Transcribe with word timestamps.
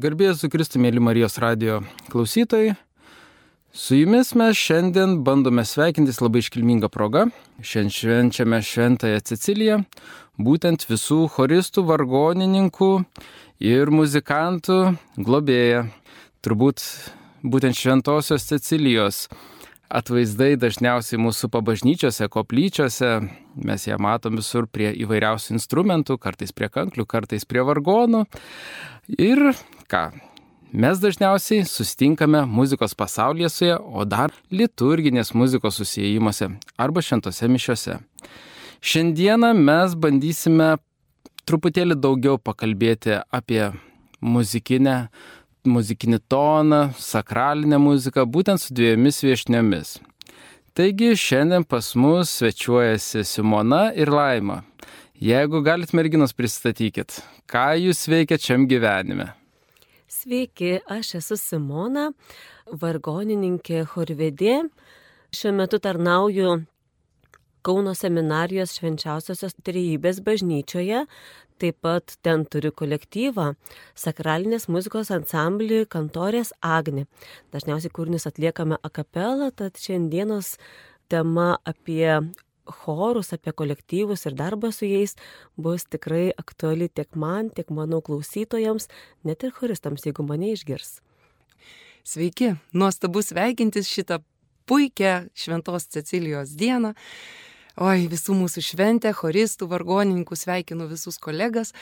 Garbėjus 0.00 0.38
su 0.40 0.48
Kristu, 0.48 0.78
mėly 0.80 1.00
Marijos 1.02 1.34
radio 1.42 1.80
klausytojai. 2.08 2.70
Su 3.76 3.98
jumis 3.98 4.30
mes 4.38 4.56
šiandien 4.56 5.18
bandome 5.26 5.60
sveikintis 5.68 6.22
labai 6.22 6.40
iškilmingą 6.40 6.88
progą. 6.88 7.26
Šiandien 7.60 7.92
švenčiame 7.92 8.62
Šventąją 8.64 9.18
Ceciliją, 9.28 9.76
būtent 10.40 10.86
visų 10.88 11.26
choristų, 11.34 11.84
vargonininkų 11.90 12.90
ir 13.68 13.92
muzikantų 13.92 14.78
globėją. 15.20 15.82
Turbūt 16.40 16.86
būtent 17.44 17.76
Šventosios 17.76 18.46
Cecilijos 18.48 19.26
atvaizdai 19.90 20.54
dažniausiai 20.62 21.20
mūsų 21.20 21.50
pabažnyčiose, 21.52 22.30
koplyčiose, 22.32 23.10
mes 23.68 23.84
ją 23.84 23.98
matom 24.00 24.38
visur 24.40 24.70
prie 24.70 24.94
įvairiausių 25.02 25.58
instrumentų, 25.58 26.16
kartais 26.22 26.56
prie 26.56 26.70
kanklių, 26.72 27.04
kartais 27.10 27.44
prie 27.44 27.66
vargonų. 27.68 28.24
Ir 29.18 29.50
ką, 29.90 30.04
mes 30.72 31.00
dažniausiai 31.02 31.66
sustinkame 31.66 32.44
muzikos 32.46 32.94
pasaulyje 32.94 33.50
su 33.50 33.64
ją, 33.66 33.80
o 33.82 34.04
dar 34.04 34.32
liturginės 34.54 35.34
muzikos 35.34 35.80
susijimuose 35.80 36.52
arba 36.78 37.02
šventose 37.02 37.48
mišiose. 37.50 37.98
Šiandieną 38.80 39.50
mes 39.58 39.96
bandysime 39.98 40.76
truputėlį 41.48 41.98
daugiau 42.00 42.38
pakalbėti 42.38 43.18
apie 43.34 43.66
muzikinę 44.20 44.96
muzikinį 45.68 46.20
toną, 46.28 46.80
sakralinę 46.96 47.78
muziką, 47.78 48.24
būtent 48.24 48.62
su 48.62 48.74
dviejomis 48.74 49.20
viešniomis. 49.24 49.98
Taigi 50.72 51.12
šiandien 51.18 51.66
pas 51.68 51.92
mus 51.98 52.30
svečiuojasi 52.38 53.24
Simona 53.24 53.90
ir 53.92 54.08
Laima. 54.08 54.62
Jeigu 55.20 55.60
galit 55.60 55.92
merginos 55.92 56.32
pristatykit, 56.32 57.18
ką 57.50 57.74
jūs 57.76 58.06
veikiat 58.08 58.40
šiam 58.40 58.64
gyvenime? 58.70 59.34
Sveiki, 60.30 60.76
aš 60.86 61.16
esu 61.18 61.34
Simona, 61.34 62.04
vargonininkė 62.78 63.80
Horvedė. 63.96 64.60
Šiuo 65.34 65.50
metu 65.58 65.80
tarnauju 65.82 66.52
Kauno 67.66 67.96
seminarijos 67.98 68.76
švenčiausiosios 68.78 69.56
trejybės 69.66 70.20
bažnyčioje, 70.22 71.00
Taip 71.58 71.80
pat 71.82 72.14
ten 72.22 72.46
turiu 72.46 72.70
kolektyvą, 72.70 73.48
sakralinės 73.98 74.68
muzikos 74.70 75.10
ansamblį 75.12 75.82
Kantorės 75.90 76.54
Agni. 76.62 77.08
Dažniausiai 77.50 77.90
kūrinius 77.90 78.30
atliekame 78.30 78.78
akapelą, 78.86 79.50
tad 79.50 79.82
šiandienos 79.82 80.54
tema 81.10 81.56
apie 81.66 82.20
chorus, 82.66 83.32
apie 83.32 83.52
kolektyvus 83.52 84.26
ir 84.26 84.36
darbą 84.38 84.70
su 84.72 84.88
jais 84.88 85.16
bus 85.56 85.86
tikrai 85.90 86.30
aktuali 86.38 86.88
tiek 86.88 87.14
man, 87.16 87.50
tiek 87.50 87.70
mano 87.70 88.00
klausytojams, 88.04 88.88
net 89.24 89.44
ir 89.44 89.54
choristams, 89.56 90.06
jeigu 90.06 90.26
mane 90.26 90.52
išgirs. 90.54 91.00
Sveiki, 92.04 92.54
nuostabu 92.72 93.22
sveikintis 93.22 93.88
šitą 93.90 94.20
puikią 94.66 95.28
Šventos 95.34 95.86
Cecilijos 95.92 96.54
dieną. 96.56 96.94
Oi, 97.80 98.08
visų 98.10 98.34
mūsų 98.38 98.62
šventė, 98.64 99.12
choristų, 99.16 99.68
vargoninkų, 99.70 100.36
sveikinu 100.36 100.88
visus 100.90 101.20
kolegas. 101.22 101.74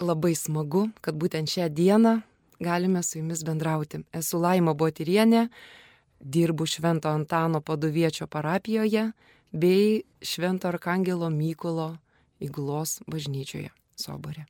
Labai 0.00 0.34
smagu, 0.38 0.88
kad 1.04 1.16
būtent 1.18 1.50
šią 1.50 1.68
dieną 1.70 2.18
galime 2.62 3.02
su 3.02 3.18
jumis 3.18 3.42
bendrauti. 3.46 4.04
Esu 4.14 4.40
Laima 4.42 4.74
Botirienė, 4.74 5.48
dirbu 6.20 6.66
Švento 6.66 7.10
Antano 7.12 7.60
paduviečio 7.60 8.26
parapijoje 8.26 9.10
bei 9.54 10.02
Švento 10.22 10.68
Arkangelo 10.68 11.30
Mykolo 11.30 11.94
įgulos 12.42 12.98
bažnyčioje 13.06 13.70
Soborė. 13.94 14.48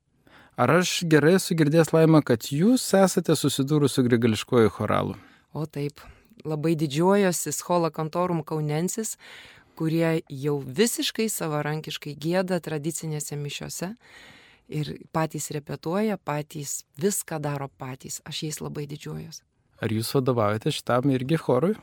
Ar 0.56 0.70
aš 0.70 1.02
gerai 1.10 1.34
esu 1.36 1.56
girdėjęs 1.58 1.90
laimą, 1.92 2.22
kad 2.24 2.46
jūs 2.48 2.86
esate 2.96 3.34
susidūrus 3.36 3.96
su 3.96 4.04
grigališkoju 4.06 4.70
choralu? 4.76 5.16
O 5.52 5.66
taip, 5.66 6.00
labai 6.46 6.76
didžiuojosi 6.78 7.52
Schola 7.52 7.90
Kantorum 7.90 8.44
Kaunensis, 8.46 9.16
kurie 9.74 10.22
jau 10.30 10.60
visiškai 10.62 11.26
savarankiškai 11.28 12.14
gėda 12.14 12.60
tradicinėse 12.62 13.36
mišiose 13.36 13.90
ir 14.70 14.92
patys 15.12 15.50
repetuoja, 15.52 16.16
patys 16.16 16.84
viską 17.02 17.40
daro 17.42 17.68
patys. 17.68 18.22
Aš 18.24 18.46
jais 18.46 18.62
labai 18.62 18.86
didžiuojuosi. 18.88 19.42
Ar 19.82 19.92
jūs 19.92 20.14
vadovaujate 20.14 20.72
šitam 20.72 21.10
irgi 21.12 21.36
chorui? 21.42 21.74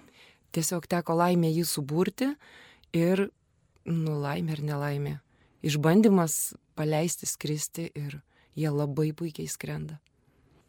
Tiesiog 0.56 0.88
teko 0.90 1.16
laimė 1.20 1.52
jį 1.52 1.68
suburti 1.68 2.32
ir, 2.94 3.30
nu, 3.86 4.16
laimė 4.22 4.58
ir 4.58 4.64
nelaimė. 4.68 5.18
Išbandymas 5.66 6.54
paleisti 6.76 7.30
skristi 7.30 7.90
ir 7.96 8.22
jie 8.58 8.72
labai 8.72 9.12
puikiai 9.14 9.50
skrenda. 9.50 10.00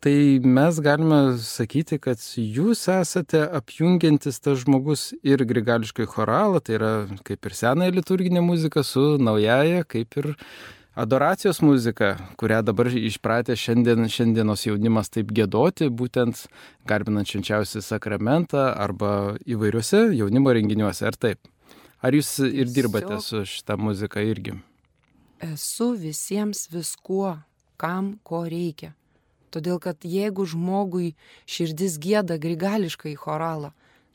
Tai 0.02 0.40
mes 0.42 0.78
galime 0.82 1.36
sakyti, 1.38 1.94
kad 2.02 2.18
jūs 2.34 2.88
esate 2.90 3.44
apjungiantis 3.54 4.40
tas 4.42 4.58
žmogus 4.64 5.12
ir 5.22 5.44
grigališkai 5.46 6.08
choralą, 6.10 6.58
tai 6.58 6.74
yra 6.80 6.92
kaip 7.22 7.46
ir 7.46 7.54
senąją 7.54 7.94
liturginę 8.00 8.42
muziką 8.42 8.82
su 8.82 9.04
naujaja, 9.22 9.84
kaip 9.86 10.18
ir 10.18 10.32
adoracijos 10.98 11.62
muzika, 11.62 12.16
kurią 12.34 12.58
dabar 12.66 12.90
išpratė 12.90 13.54
šiandien, 13.54 14.08
šiandienos 14.10 14.66
jaunimas 14.66 15.12
taip 15.14 15.30
gėdoti, 15.30 15.86
būtent 15.86 16.48
garbinant 16.90 17.30
švenčiausią 17.30 17.84
sakramentą 17.86 18.72
arba 18.74 19.36
įvairiuose 19.46 20.08
jaunimo 20.18 20.50
renginiuose, 20.58 21.06
ar 21.06 21.14
taip? 21.14 21.46
Ar 22.02 22.16
jūs 22.16 22.34
ir 22.42 22.66
dirbate 22.66 23.20
su 23.22 23.44
šitą 23.46 23.76
muziką 23.78 24.24
irgi? 24.26 24.56
Esu 25.42 25.92
visiems 25.98 26.66
viskuo, 26.70 27.36
kam 27.78 28.16
ko 28.26 28.42
reikia. 28.50 28.92
Todėl 29.54 29.78
kad 29.82 30.02
jeigu 30.06 30.46
žmogui 30.48 31.12
širdis 31.46 31.98
gėda 32.02 32.38
grigališkai 32.42 33.12
choralą, 33.20 33.70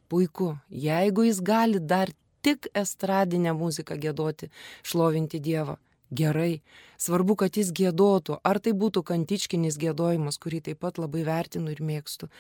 puiku, 0.10 0.56
jeigu 0.68 1.28
jis 1.28 1.40
gali 1.46 1.80
dar 1.80 2.12
tik 2.44 2.68
estradinę 2.76 3.54
muziką 3.56 3.96
gėdoti, 4.02 4.50
šlovinti 4.84 5.40
Dievą, 5.44 5.78
gerai. 6.12 6.62
Svarbu, 6.98 7.38
kad 7.44 7.60
jis 7.60 7.72
gėdotų, 7.76 8.40
ar 8.44 8.60
tai 8.64 8.74
būtų 8.74 9.04
kantičkinis 9.06 9.78
gėdojimas, 9.80 10.40
kurį 10.42 10.64
taip 10.70 10.82
pat 10.84 10.98
labai 10.98 11.24
vertinu 11.28 11.72
ir 11.72 11.84
mėgstu. 11.86 12.32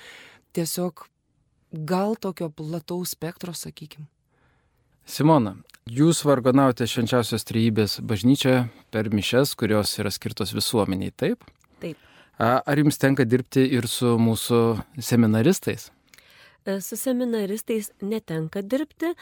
Tiesiog 0.57 1.05
gal 1.71 2.15
tokio 2.19 2.49
plataus 2.49 3.13
spektro, 3.13 3.53
sakykim. 3.53 4.07
Simona, 5.07 5.53
jūs 5.87 6.19
vargonaujate 6.27 6.83
švenčiausios 6.91 7.47
trejybės 7.47 7.93
bažnyčioje 8.03 8.65
per 8.91 9.07
mišes, 9.15 9.53
kurios 9.55 9.93
yra 10.01 10.11
skirtos 10.11 10.51
visuomeniai, 10.51 11.13
taip? 11.15 11.45
Taip. 11.79 11.95
Ar 12.43 12.81
jums 12.81 12.99
tenka 12.99 13.23
dirbti 13.23 13.63
ir 13.77 13.87
su 13.87 14.17
mūsų 14.19 14.59
seminaristais? 14.99 15.87
E, 16.67 16.81
su 16.83 16.99
seminaristais 16.99 17.93
netenka 18.03 18.59
dirbti, 18.59 19.13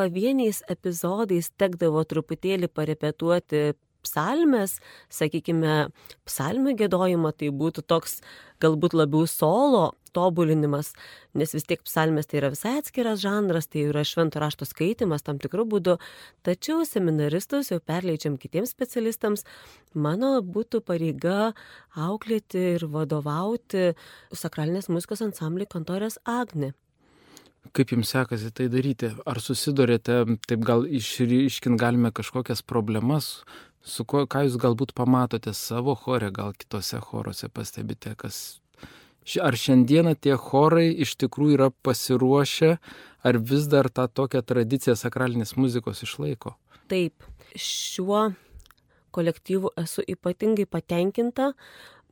pavieniais 0.00 0.62
epizodais 0.72 1.52
tekdavo 1.60 2.06
truputėlį 2.08 2.72
parepetuoti 2.72 3.74
psalmes, 4.04 4.78
sakykime, 5.12 5.88
psalmių 6.28 6.76
gėdojimą, 6.78 7.34
tai 7.36 7.50
būtų 7.54 7.84
toks 7.88 8.20
galbūt 8.62 8.96
labiau 8.96 9.26
solo 9.28 9.92
tobulinimas, 10.14 10.92
nes 11.34 11.54
vis 11.56 11.66
tiek 11.66 11.82
psalmės 11.84 12.28
tai 12.30 12.38
yra 12.40 12.52
visai 12.54 12.76
atskiras 12.78 13.18
žanras, 13.24 13.66
tai 13.70 13.88
yra 13.88 14.04
švento 14.06 14.40
rašto 14.42 14.68
skaitimas 14.68 15.26
tam 15.26 15.40
tikrų 15.42 15.66
būdų, 15.72 15.96
tačiau 16.46 16.84
seminaristus 16.88 17.72
jau 17.72 17.80
perleidžiam 17.82 18.38
kitiems 18.40 18.74
specialistams, 18.74 19.44
mano 19.94 20.36
būtų 20.44 20.84
pareiga 20.86 21.52
auklėti 21.98 22.62
ir 22.76 22.86
vadovauti 22.94 23.92
sakralinės 24.32 24.90
muzikos 24.92 25.24
ansambliui 25.26 25.70
kontorės 25.70 26.20
Agni. 26.24 26.72
Kaip 27.74 27.94
jums 27.94 28.10
sekasi 28.12 28.50
tai 28.52 28.66
daryti? 28.68 29.08
Ar 29.26 29.40
susidurėte, 29.40 30.18
taip 30.46 30.66
gal 30.68 30.84
išryškint 30.84 31.80
galime 31.80 32.12
kažkokias 32.14 32.60
problemas, 32.62 33.38
su 33.84 34.04
kuo, 34.08 34.24
ką 34.26 34.46
jūs 34.46 34.58
galbūt 34.60 34.94
pamatote 34.96 35.52
savo 35.56 35.94
chore, 35.98 36.30
gal 36.34 36.54
kitose 36.56 37.00
choruose 37.04 37.50
pastebite, 37.52 38.14
kas... 38.18 38.60
Ar 39.40 39.56
šiandieną 39.56 40.18
tie 40.20 40.34
chorai 40.36 40.90
iš 41.00 41.14
tikrųjų 41.16 41.54
yra 41.56 41.70
pasiruošę, 41.86 42.74
ar 43.24 43.38
vis 43.40 43.68
dar 43.72 43.88
tą 43.88 44.04
tokią 44.04 44.42
tradiciją 44.44 44.98
sakralinės 45.00 45.54
muzikos 45.56 46.02
išlaiko? 46.04 46.52
Taip, 46.92 47.24
šiuo 47.56 48.34
kolektyvu 49.16 49.70
esu 49.80 50.04
ypatingai 50.12 50.66
patenkinta, 50.68 51.54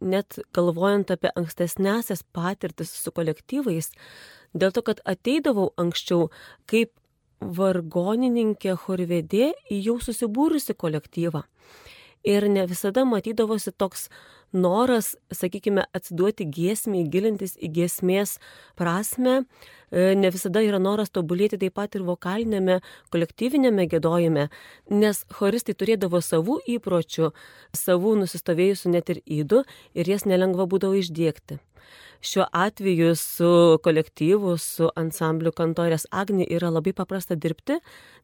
net 0.01 0.39
galvojant 0.57 1.13
apie 1.13 1.35
ankstesnėsias 1.37 2.25
patirtis 2.33 2.95
su 2.97 3.13
kolektyvais, 3.13 3.93
dėl 4.57 4.73
to, 4.73 4.81
kad 4.87 5.05
ateidavau 5.05 5.69
anksčiau 5.81 6.31
kaip 6.71 6.95
vargonininkė 7.59 8.77
chorvedė 8.85 9.53
į 9.71 9.81
jau 9.89 9.97
susibūrusi 10.03 10.77
kolektyvą. 10.79 11.43
Ir 12.23 12.47
ne 12.49 12.67
visada 12.71 13.03
matydavosi 13.09 13.73
toks 13.75 14.09
noras, 14.53 15.15
sakykime, 15.33 15.85
atsiduoti 15.97 16.47
giesmiai, 16.53 17.09
gilintis 17.09 17.57
į 17.57 17.71
giesmės 17.79 18.37
prasme, 18.79 19.43
e, 19.91 20.13
ne 20.19 20.31
visada 20.35 20.63
yra 20.65 20.81
noras 20.83 21.11
tobulėti 21.11 21.59
taip 21.61 21.77
pat 21.81 21.97
ir 21.97 22.07
vokalinėme, 22.07 22.81
kolektyvinėme 23.15 23.89
gėdojime, 23.89 24.49
nes 24.91 25.25
choristai 25.39 25.75
turėdavo 25.75 26.21
savų 26.21 26.61
įpročių, 26.77 27.33
savų 27.77 28.17
nusistovėjusių 28.23 28.97
net 28.97 29.11
ir 29.11 29.23
įdų 29.41 29.65
ir 29.95 30.15
jas 30.17 30.29
nelengva 30.29 30.69
būdavo 30.69 31.01
išdėkti 31.01 31.61
šiuo 32.23 32.47
atveju 32.53 33.17
su 33.17 33.79
kolektyvu, 33.83 34.57
su 34.59 34.89
ansambliu 34.97 35.53
kantorės 35.53 36.07
Agni 36.11 36.47
yra 36.47 36.71
labai 36.71 36.95
paprasta 36.95 37.35
dirbti, 37.35 37.81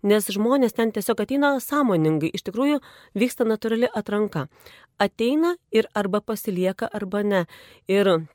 nes 0.07 0.31
žmonės 0.35 0.77
ten 0.79 0.93
tiesiog 0.95 1.25
ateina 1.25 1.57
sąmoningai, 1.63 2.31
iš 2.35 2.47
tikrųjų 2.47 2.79
vyksta 3.19 3.47
natūrali 3.49 3.91
atranka. 4.01 4.47
Ateina 4.99 5.55
ir 5.75 5.87
arba 5.95 6.18
pasilieka, 6.25 6.89
arba 6.93 7.23
ne. 7.27 7.45
Ir 7.89 8.29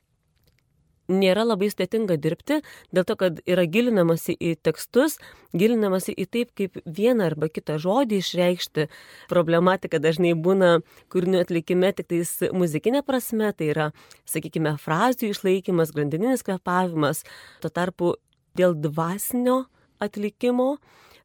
nėra 1.08 1.44
labai 1.44 1.68
sudėtinga 1.68 2.16
dirbti, 2.20 2.60
dėl 2.94 3.04
to, 3.04 3.16
kad 3.20 3.40
yra 3.48 3.66
gilinamasi 3.68 4.34
į 4.34 4.54
tekstus, 4.64 5.18
gilinamasi 5.56 6.14
į 6.16 6.26
taip, 6.32 6.52
kaip 6.56 6.78
vieną 6.84 7.28
arba 7.28 7.50
kitą 7.52 7.76
žodį 7.82 8.20
išreikšti. 8.22 8.88
Problematika 9.32 10.00
dažnai 10.02 10.34
būna 10.34 10.78
kūrinių 11.12 11.44
atlikime 11.44 11.92
tik 11.92 12.08
tais 12.12 12.32
muzikinė 12.56 13.04
prasme, 13.06 13.52
tai 13.52 13.70
yra, 13.74 13.90
sakykime, 14.30 14.76
frazių 14.80 15.32
išlaikymas, 15.34 15.92
grandininis 15.94 16.44
kvepavimas. 16.46 17.24
Tuo 17.60 17.72
tarpu 17.72 18.14
dėl 18.56 18.76
dvasinio 18.78 19.64
atlikimo 20.02 20.76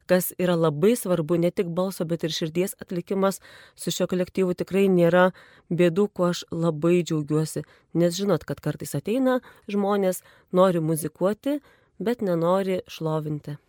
kas 0.10 0.32
yra 0.42 0.58
labai 0.58 0.96
svarbu, 0.98 1.38
ne 1.38 1.52
tik 1.54 1.70
balso, 1.78 2.06
bet 2.10 2.26
ir 2.26 2.34
širdies 2.34 2.76
atlikimas 2.82 3.40
su 3.78 3.94
šio 3.94 4.10
kolektyvu 4.10 4.58
tikrai 4.58 4.88
nėra 4.90 5.30
bėdų, 5.70 6.10
kuo 6.14 6.32
aš 6.34 6.44
labai 6.52 7.00
džiaugiuosi, 7.04 7.66
nes 7.94 8.18
žinot, 8.18 8.46
kad 8.50 8.62
kartais 8.66 8.98
ateina 8.98 9.40
žmonės, 9.70 10.24
nori 10.56 10.82
muzikuoti, 10.82 11.60
bet 12.00 12.26
nenori 12.26 12.82
šlovinti. 12.90 13.60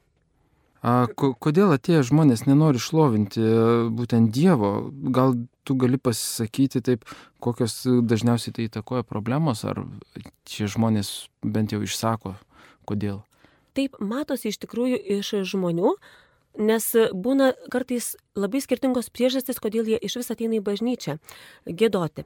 A, 0.81 1.05
kodėl 1.13 1.75
atėję 1.77 2.07
žmonės 2.09 2.47
nenori 2.49 2.81
šlovinti 2.81 3.43
būtent 3.93 4.31
Dievo? 4.33 4.89
Gal 5.13 5.35
tu 5.69 5.77
gali 5.77 6.01
pasisakyti 6.01 6.81
taip, 6.81 7.05
kokios 7.45 7.83
dažniausiai 7.85 8.55
tai 8.57 8.69
įtakoja 8.71 9.05
problemos, 9.05 9.67
ar 9.69 9.83
šie 10.49 10.71
žmonės 10.73 11.29
bent 11.45 11.77
jau 11.77 11.83
išsako, 11.85 12.39
kodėl? 12.89 13.21
Taip 13.77 14.01
matosi 14.01 14.51
iš 14.51 14.59
tikrųjų 14.65 14.97
iš 15.21 15.35
žmonių, 15.53 15.93
Nes 16.59 16.85
būna 17.15 17.53
kartais 17.71 18.17
labai 18.35 18.59
skirtingos 18.63 19.11
priežastys, 19.15 19.61
kodėl 19.63 19.87
jie 19.87 19.99
iš 20.03 20.17
vis 20.19 20.33
ateina 20.35 20.59
į 20.59 20.65
bažnyčią 20.67 21.19
gėdoti. 21.67 22.25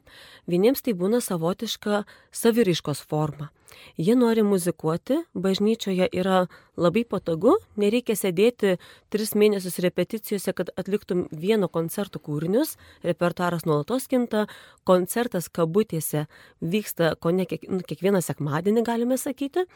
Vieniems 0.49 0.81
tai 0.85 0.95
būna 0.97 1.21
savotiška 1.21 2.05
saviriškos 2.33 3.03
forma. 3.05 3.51
Jie 3.99 4.15
nori 4.17 4.43
muzikuoti, 4.47 5.21
bažnyčioje 5.35 6.07
yra 6.13 6.45
labai 6.79 7.05
patogu, 7.09 7.57
nereikia 7.81 8.17
sėdėti 8.17 8.77
tris 9.13 9.35
mėnesius 9.35 9.81
repeticijose, 9.83 10.55
kad 10.57 10.71
atliktum 10.79 11.27
vieno 11.31 11.69
koncerto 11.69 12.21
kūrinius, 12.23 12.77
repertuaras 13.05 13.67
nuolatos 13.69 14.09
kinta, 14.11 14.47
koncertas 14.89 15.51
kabutėse 15.51 16.27
vyksta 16.63 17.15
ko 17.21 17.35
ne 17.35 17.49
kiek, 17.51 17.67
nu, 17.69 17.83
kiekvieną 17.85 18.23
sekmadienį, 18.25 18.87
galime 18.87 19.19
sakyti. 19.21 19.67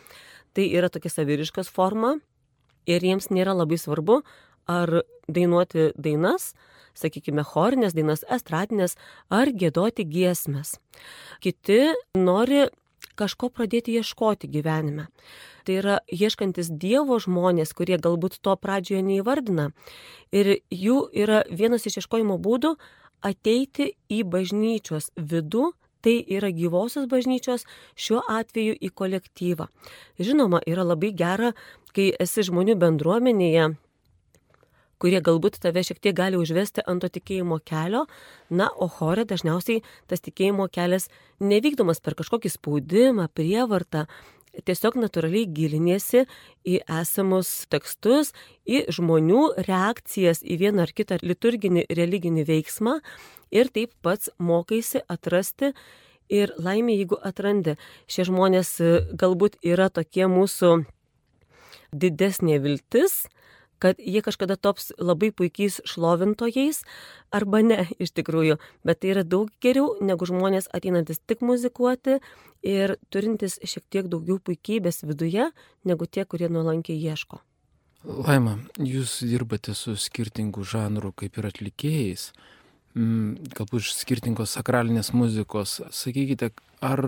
Tai 0.55 0.65
yra 0.65 0.89
tokia 0.91 1.13
saviriškos 1.13 1.71
forma, 1.71 2.17
ir 2.89 3.05
jiems 3.05 3.31
nėra 3.35 3.55
labai 3.57 3.79
svarbu, 3.81 4.23
ar 4.69 5.03
dainuoti 5.29 5.93
dainas, 5.97 6.53
sakykime, 6.99 7.45
chorinės 7.47 7.95
dainas, 7.97 8.25
estradinės, 8.33 8.97
ar 9.31 9.53
gėdoti 9.53 10.07
giesmės. 10.09 10.77
Kiti 11.45 11.93
nori 12.19 12.67
kažko 13.19 13.51
pradėti 13.55 13.97
ieškoti 13.99 14.51
gyvenime. 14.51 15.09
Tai 15.67 15.75
yra 15.81 15.97
ieškantis 16.07 16.71
Dievo 16.71 17.19
žmonės, 17.23 17.75
kurie 17.77 17.99
galbūt 18.01 18.39
to 18.45 18.55
pradžioje 18.57 19.03
neįvardina. 19.05 19.71
Ir 20.33 20.59
jų 20.71 21.01
yra 21.13 21.43
vienas 21.51 21.87
iš 21.89 22.01
ieškojimo 22.03 22.39
būdų 22.43 22.77
ateiti 23.27 23.93
į 24.09 24.23
bažnyčios 24.31 25.11
vidų 25.17 25.73
tai 26.05 26.21
yra 26.39 26.51
gyvosios 26.55 27.09
bažnyčios, 27.11 27.67
šiuo 27.99 28.23
atveju 28.31 28.77
į 28.79 28.93
kolektyvą. 28.95 29.69
Žinoma, 30.23 30.63
yra 30.67 30.87
labai 30.87 31.13
gera, 31.17 31.53
kai 31.95 32.13
esi 32.23 32.47
žmonių 32.47 32.79
bendruomenėje, 32.79 33.73
kurie 34.99 35.21
galbūt 35.23 35.61
tave 35.63 35.83
šiek 35.87 36.01
tiek 36.03 36.17
gali 36.17 36.39
užvesti 36.39 36.85
ant 36.91 37.03
to 37.05 37.11
tikėjimo 37.19 37.61
kelio, 37.67 38.07
na, 38.51 38.69
o 38.69 38.89
chore 38.91 39.25
dažniausiai 39.29 39.85
tas 40.11 40.23
tikėjimo 40.25 40.69
kelias 40.75 41.09
nevykdomas 41.39 42.03
per 42.03 42.19
kažkokį 42.19 42.53
spaudimą, 42.55 43.29
prievartą, 43.35 44.07
tiesiog 44.67 44.99
natūraliai 44.99 45.47
giliniesi 45.55 46.25
į 46.67 46.81
esamus 47.01 47.51
tekstus, 47.73 48.33
į 48.67 48.87
žmonių 48.95 49.45
reakcijas 49.69 50.43
į 50.43 50.59
vieną 50.65 50.87
ar 50.87 50.93
kitą 50.97 51.21
liturginį 51.23 51.87
religinį 51.91 52.45
veiksmą 52.49 52.99
ir 53.55 53.73
taip 53.75 53.95
pats 54.03 54.31
mokaisi 54.39 55.03
atrasti 55.09 55.73
ir 56.29 56.53
laimė, 56.61 56.99
jeigu 56.99 57.19
atrandi. 57.25 57.79
Šie 58.11 58.29
žmonės 58.29 58.75
e, 58.85 58.93
galbūt 59.17 59.59
yra 59.65 59.89
tokie 59.89 60.29
mūsų 60.29 60.85
didesnė 61.93 62.59
viltis, 62.61 63.25
kad 63.83 63.99
jie 63.99 64.23
kažkada 64.25 64.57
tops 64.57 64.93
labai 64.99 65.31
puikiais 65.31 65.81
šlovintojais, 65.89 66.83
arba 67.35 67.63
ne 67.63 67.85
iš 68.05 68.15
tikrųjų, 68.19 68.59
bet 68.85 69.03
tai 69.03 69.15
yra 69.15 69.25
daug 69.25 69.51
geriau 69.65 69.97
negu 70.05 70.29
žmonės 70.29 70.71
ateinantis 70.75 71.23
tik 71.27 71.45
muzikuoti 71.47 72.19
ir 72.67 72.97
turintis 73.11 73.59
šiek 73.63 73.85
tiek 73.91 74.11
daugiau 74.11 74.39
puikybės 74.43 75.05
viduje, 75.07 75.51
negu 75.85 76.07
tie, 76.07 76.25
kurie 76.25 76.51
nuolankiai 76.53 76.99
ieško. 76.99 77.43
Laima, 78.07 78.55
jūs 78.79 79.19
dirbate 79.27 79.75
su 79.75 79.97
skirtingų 79.99 80.63
žanrų 80.63 81.11
kaip 81.19 81.39
ir 81.41 81.49
atlikėjais. 81.51 82.31
Mm, 82.99 83.51
galbūt 83.55 83.85
iš 83.85 83.93
skirtingos 84.01 84.57
sakralinės 84.57 85.13
muzikos. 85.15 85.77
Sakykite, 85.95 86.49
ar 86.83 87.03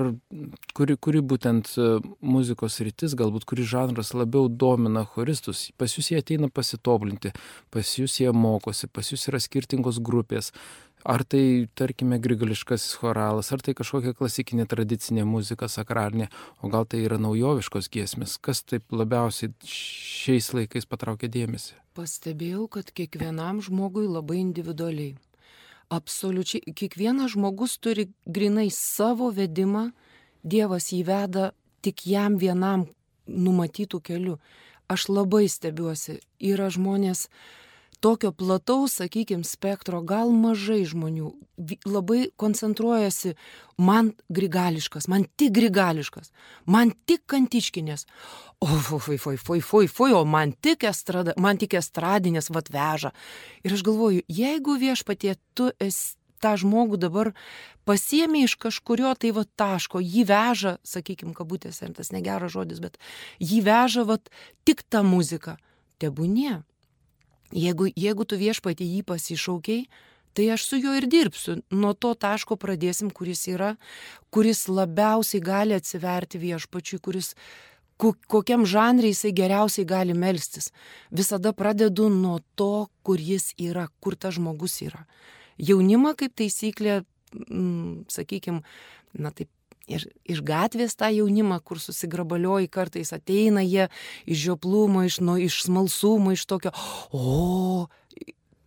kuri, 0.76 0.94
kuri 0.94 1.22
būtent 1.24 1.70
e, 1.74 1.86
muzikos 2.22 2.76
rytis, 2.86 3.16
galbūt 3.18 3.46
kuri 3.48 3.64
žanras 3.66 4.12
labiau 4.14 4.46
domina 4.46 5.02
choristus, 5.14 5.64
pas 5.80 5.90
jūs 5.96 6.12
jie 6.12 6.20
ateina 6.20 6.50
pasitobulinti, 6.52 7.32
pas 7.74 7.94
jūs 7.98 8.20
jie 8.20 8.30
mokosi, 8.30 8.86
pas 8.86 9.10
jūs 9.10 9.26
yra 9.32 9.40
skirtingos 9.42 9.98
grupės. 10.04 10.52
Ar 11.00 11.24
tai, 11.24 11.66
tarkime, 11.74 12.20
grigališkasis 12.22 13.00
choralas, 13.00 13.48
ar 13.50 13.64
tai 13.64 13.72
kažkokia 13.74 14.12
klasikinė 14.14 14.68
tradicinė 14.70 15.24
muzika, 15.26 15.66
sakralinė, 15.72 16.28
o 16.60 16.70
gal 16.70 16.84
tai 16.86 17.00
yra 17.06 17.18
naujoviškos 17.18 17.88
giesmės, 17.90 18.36
kas 18.38 18.62
taip 18.62 18.92
labiausiai 18.94 19.50
šiais 19.64 20.52
laikais 20.54 20.86
patraukia 20.86 21.32
dėmesį? 21.32 21.80
Pastebėjau, 21.98 22.68
kad 22.76 22.94
kiekvienam 22.94 23.64
žmogui 23.64 24.04
labai 24.06 24.38
individualiai 24.44 25.16
absoliučiai 25.90 26.74
kiekvienas 26.74 27.34
žmogus 27.34 27.78
turi 27.82 28.08
grinai 28.26 28.70
savo 28.70 29.30
vedimą, 29.34 29.90
Dievas 30.42 30.86
jį 30.88 31.02
veda 31.04 31.50
tik 31.84 32.06
jam 32.08 32.38
vienam 32.40 32.86
numatytų 33.28 34.00
kelių. 34.00 34.38
Aš 34.88 35.10
labai 35.12 35.44
stebiuosi, 35.52 36.16
yra 36.40 36.70
žmonės, 36.72 37.26
tokio 38.00 38.32
plataus, 38.32 38.96
sakykime, 39.00 39.44
spektro, 39.44 40.00
gal 40.06 40.32
mažai 40.32 40.82
žmonių 40.88 41.32
labai 41.84 42.30
koncentruojasi, 42.40 43.34
man 43.80 44.12
grigališkas, 44.32 45.08
man 45.12 45.26
tik 45.36 45.52
grigališkas, 45.58 46.32
man 46.66 46.94
tik 47.08 47.26
kantiškinės, 47.30 48.06
o 48.64 48.68
fui, 48.68 49.18
fui, 49.18 49.36
fui, 49.36 49.60
fui, 49.60 49.88
fui, 49.88 50.12
o 50.16 50.24
man 50.24 50.52
tik, 50.52 50.86
estrada, 50.88 51.36
man 51.40 51.60
tik 51.60 51.76
estradinės 51.80 52.50
vat 52.52 52.72
veža. 52.72 53.12
Ir 53.64 53.76
aš 53.76 53.84
galvoju, 53.86 54.24
jeigu 54.28 54.78
viešpatie 54.80 55.36
tu 55.54 55.70
esi 55.80 56.16
tą 56.40 56.54
žmogų 56.60 56.96
dabar 57.00 57.32
pasiemi 57.88 58.44
iš 58.46 58.56
kažkurio 58.60 59.12
tai 59.20 59.32
va 59.36 59.44
taško, 59.44 60.00
jį 60.00 60.24
veža, 60.30 60.78
sakykime, 60.86 61.34
kabutėse, 61.36 61.88
tas 61.96 62.12
negeras 62.14 62.54
žodis, 62.56 62.80
bet 62.80 62.96
jį 63.42 63.60
veža 63.66 64.06
va 64.08 64.16
tik 64.64 64.84
tą 64.88 65.04
muziką. 65.06 65.58
Tebūnie. 66.00 66.62
Jeigu, 67.50 67.88
jeigu 67.98 68.26
tu 68.28 68.38
viešpatį 68.38 68.86
jį 68.86 69.02
pasišaukiai, 69.08 69.86
tai 70.34 70.46
aš 70.54 70.66
su 70.68 70.78
juo 70.78 70.94
ir 70.94 71.08
dirbsiu. 71.10 71.58
Nuo 71.74 71.92
to 71.98 72.12
taško 72.14 72.56
pradėsim, 72.60 73.10
kuris 73.10 73.46
yra, 73.50 73.74
kuris 74.30 74.68
labiausiai 74.70 75.42
gali 75.42 75.74
atsiverti 75.74 76.38
viešpačiui, 76.38 77.00
kuris 77.02 77.34
kokiam 78.00 78.64
žanrui 78.64 79.10
jisai 79.12 79.32
geriausiai 79.36 79.84
gali 79.84 80.14
melstis. 80.16 80.70
Visada 81.10 81.52
pradedu 81.52 82.08
nuo 82.08 82.38
to, 82.54 82.88
kur 83.02 83.20
jis 83.20 83.52
yra, 83.58 83.88
kur 84.00 84.16
tas 84.16 84.38
žmogus 84.38 84.80
yra. 84.86 85.04
Jaunimą 85.60 86.14
kaip 86.16 86.36
taisyklė, 86.38 87.02
sakykime, 88.08 88.62
na 89.18 89.34
taip 89.34 89.50
ir 89.90 90.06
iš 90.24 90.42
gatvės 90.46 90.96
tą 90.98 91.10
jaunimą, 91.12 91.60
kur 91.66 91.80
susigrabalioji 91.82 92.70
kartais 92.72 93.12
ateina 93.16 93.64
jie 93.66 93.88
iš 94.26 94.44
žioplumo, 94.46 95.04
iš, 95.08 95.20
nu, 95.24 95.36
iš 95.40 95.64
smalsumo, 95.66 96.34
iš 96.36 96.46
tokio, 96.50 96.72
o, 97.10 97.88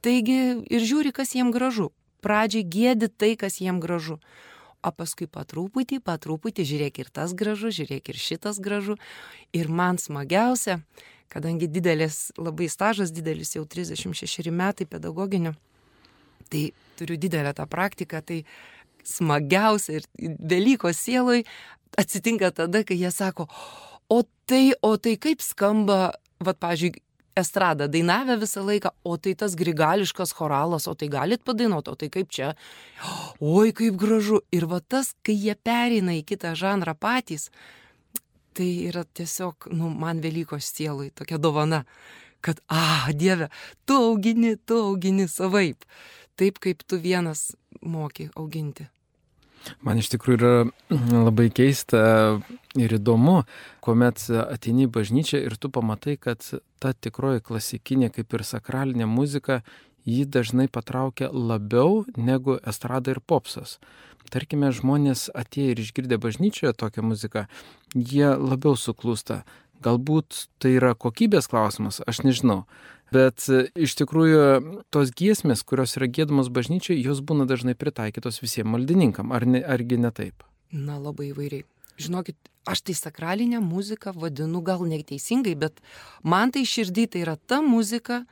taigi 0.04 0.40
ir 0.68 0.90
žiūri, 0.90 1.14
kas 1.16 1.36
jiem 1.38 1.54
gražu. 1.56 1.92
Pradžiai 2.24 2.64
gėdi 2.64 3.10
tai, 3.12 3.36
kas 3.40 3.62
jiem 3.64 3.82
gražu. 3.84 4.20
o 4.84 4.92
paskui 4.92 5.30
patruputį, 5.32 6.02
patruputį, 6.04 6.64
žiūrėk 6.68 6.98
ir 7.00 7.10
tas 7.16 7.32
gražu, 7.32 7.70
žiūrėk 7.72 8.10
ir 8.12 8.18
šitas 8.20 8.58
gražu. 8.60 8.98
Ir 9.56 9.70
man 9.72 9.96
smagiausia, 9.96 10.82
kadangi 11.32 11.70
didelis, 11.72 12.34
labai 12.36 12.68
stažas 12.68 13.14
didelis, 13.16 13.56
jau 13.56 13.64
36 13.64 14.52
metai 14.52 14.84
pedagoginio, 14.84 15.54
tai 16.52 16.74
turiu 17.00 17.16
didelę 17.16 17.54
tą 17.56 17.64
praktiką, 17.64 18.20
tai 18.28 18.44
smagiausia 19.08 20.00
ir 20.00 20.36
Velykos 20.50 21.00
sieloj 21.04 21.44
atsitinka 22.00 22.52
tada, 22.52 22.84
kai 22.88 22.98
jie 22.98 23.12
sako, 23.14 23.48
o 24.10 24.22
tai, 24.50 24.74
o 24.82 24.96
tai 24.98 25.18
kaip 25.22 25.44
skamba, 25.44 26.14
vad, 26.44 26.60
pažiūrėk, 26.62 27.02
estradą 27.36 27.88
dainavę 27.90 28.38
visą 28.42 28.62
laiką, 28.66 28.92
o 29.04 29.18
tai 29.18 29.34
tas 29.36 29.56
grigališkas 29.58 30.34
choralas, 30.38 30.88
o 30.88 30.94
tai 30.96 31.10
galit 31.10 31.44
padainuoti, 31.46 31.90
o 31.94 31.98
tai 31.98 32.10
kaip 32.14 32.30
čia, 32.30 32.54
oi 33.42 33.74
kaip 33.74 33.98
gražu. 34.00 34.44
Ir 34.54 34.68
va 34.70 34.82
tas, 34.82 35.14
kai 35.26 35.36
jie 35.38 35.56
pereina 35.56 36.14
į 36.20 36.24
kitą 36.30 36.54
žanrą 36.58 36.94
patys, 36.94 37.50
tai 38.54 38.70
yra 38.90 39.04
tiesiog, 39.04 39.72
nu, 39.74 39.90
man 39.90 40.22
Velykos 40.22 40.70
sielai 40.76 41.10
tokia 41.10 41.42
dovana, 41.42 41.84
kad, 42.44 42.60
a, 42.68 43.10
Dieve, 43.16 43.50
tu 43.88 43.98
augini, 43.98 44.58
tu 44.58 44.78
augini 44.92 45.26
savaip, 45.32 45.88
taip 46.40 46.60
kaip 46.64 46.84
tu 46.88 47.00
vienas 47.02 47.54
moki 47.82 48.30
auginti. 48.36 48.90
Man 49.84 50.00
iš 50.02 50.10
tikrųjų 50.12 50.40
yra 50.40 50.54
labai 51.28 51.48
keista 51.54 52.04
ir 52.80 52.96
įdomu, 52.98 53.44
kuomet 53.84 54.26
ateini 54.44 54.88
į 54.88 54.94
bažnyčią 54.98 55.44
ir 55.46 55.58
tu 55.58 55.72
pamatai, 55.74 56.18
kad 56.20 56.44
ta 56.84 56.94
tikroji 56.94 57.44
klasikinė, 57.46 58.12
kaip 58.14 58.34
ir 58.36 58.46
sakralinė 58.48 59.08
muzika, 59.08 59.62
jį 60.04 60.26
dažnai 60.28 60.68
patraukia 60.68 61.30
labiau 61.32 62.04
negu 62.18 62.58
estrada 62.60 63.14
ir 63.14 63.22
popsas. 63.24 63.80
Tarkime, 64.34 64.72
žmonės 64.74 65.28
atėję 65.36 65.74
ir 65.74 65.82
išgirdę 65.84 66.18
bažnyčioje 66.20 66.74
tokią 66.80 67.04
muziką, 67.06 67.46
jie 67.94 68.34
labiau 68.34 68.76
suklūsta. 68.80 69.44
Galbūt 69.84 70.48
tai 70.64 70.78
yra 70.80 70.94
kokybės 70.96 71.50
klausimas, 71.52 72.00
aš 72.08 72.24
nežinau. 72.24 72.64
Bet 73.14 73.46
e, 73.52 73.68
iš 73.86 73.96
tikrųjų 74.00 74.86
tos 74.94 75.12
giesmės, 75.18 75.64
kurios 75.68 75.98
yra 76.00 76.08
gėdamos 76.10 76.50
bažnyčiai, 76.54 77.02
jos 77.04 77.22
būna 77.26 77.48
dažnai 77.50 77.76
pritaikytos 77.78 78.42
visiems 78.44 78.72
maldininkam, 78.74 79.34
ar 79.36 79.46
ne, 79.50 79.62
argi 79.62 80.00
ne 80.02 80.12
taip? 80.16 80.46
Na, 80.74 80.98
labai 80.98 81.30
įvairiai. 81.32 81.68
Žinokit, 82.02 82.38
aš 82.66 82.82
tai 82.88 82.96
sakralinę 82.98 83.60
muziką 83.62 84.16
vadinu 84.18 84.64
gal 84.66 84.82
neteisingai, 84.90 85.54
bet 85.60 85.84
man 86.24 86.54
tai 86.56 86.66
širdį 86.66 87.06
tai 87.14 87.22
yra 87.26 87.36
ta 87.38 87.62
muzika, 87.62 88.24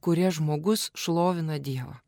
kuria 0.00 0.30
žmogus 0.32 0.88
šlovina 0.96 1.58
Dievą. 1.60 1.98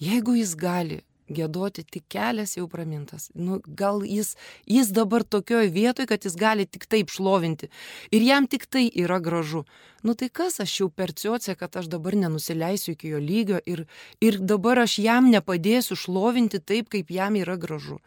Jeigu 0.00 0.38
jis 0.38 0.54
gali 0.56 1.02
gėdoti 1.30 1.84
tik 1.86 2.04
kelias 2.10 2.56
jau 2.58 2.66
pramintas. 2.70 3.28
Nu, 3.34 3.60
gal 3.66 4.02
jis, 4.06 4.34
jis 4.68 4.90
dabar 4.94 5.24
tokioje 5.24 5.70
vietoje, 5.74 6.08
kad 6.10 6.26
jis 6.26 6.36
gali 6.38 6.66
tik 6.66 6.86
taip 6.90 7.12
šlovinti. 7.14 7.70
Ir 8.10 8.26
jam 8.26 8.48
tik 8.50 8.66
tai 8.66 8.88
yra 8.90 9.20
gražu. 9.22 9.64
Nu 10.02 10.16
tai 10.16 10.30
kas 10.32 10.60
aš 10.64 10.74
jau 10.80 10.88
perciuoce, 10.90 11.54
kad 11.54 11.76
aš 11.76 11.90
dabar 11.92 12.16
nenusileisiu 12.16 12.94
iki 12.96 13.14
jo 13.14 13.22
lygio 13.22 13.60
ir, 13.66 13.86
ir 14.20 14.40
dabar 14.40 14.82
aš 14.86 14.98
jam 15.02 15.30
nepadėsiu 15.30 15.98
šlovinti 15.98 16.60
taip, 16.60 16.90
kaip 16.92 17.10
jam 17.12 17.36
yra 17.38 17.58
gražu. 17.60 18.00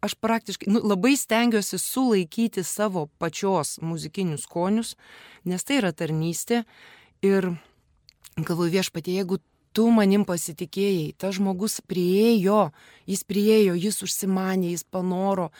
Aš 0.00 0.14
praktiškai 0.14 0.70
nu, 0.70 0.80
labai 0.86 1.16
stengiuosi 1.18 1.78
sulaikyti 1.82 2.62
savo 2.62 3.08
pačios 3.18 3.80
muzikinius 3.82 4.46
skonius, 4.46 4.94
nes 5.44 5.64
tai 5.66 5.80
yra 5.80 5.90
tarnystė. 5.90 6.62
Ir 7.26 7.50
galvoju 8.38 8.70
viešpatie, 8.76 9.16
jeigu 9.18 9.40
tu 9.78 9.86
manim 9.94 10.24
pasitikėjai, 10.26 11.12
tas 11.22 11.36
žmogus 11.36 11.78
priejo, 11.86 12.68
jis 13.06 13.22
priejo, 13.28 13.76
jis 13.78 14.02
užsimanė, 14.02 14.72
jis 14.74 14.82
panoro. 14.82 15.52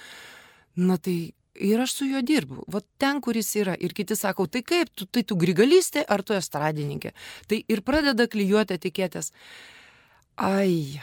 Na 0.74 0.96
tai 0.98 1.18
ir 1.54 1.82
aš 1.84 1.94
su 2.00 2.08
juo 2.08 2.22
dirbu. 2.26 2.64
Vat 2.74 2.86
ten, 2.98 3.20
kur 3.22 3.38
jis 3.38 3.52
yra. 3.62 3.76
Ir 3.78 3.94
kiti 3.94 4.16
sako, 4.18 4.48
tai 4.50 4.64
kaip, 4.66 4.90
tu, 4.94 5.06
tai 5.06 5.22
tu 5.22 5.38
grigalystė 5.38 6.02
ar 6.02 6.24
tu 6.26 6.34
estradininkė. 6.34 7.12
Tai 7.46 7.60
ir 7.62 7.82
pradeda 7.86 8.26
klyjuoti 8.30 8.78
etiketės. 8.78 9.30
Ai, 10.38 10.98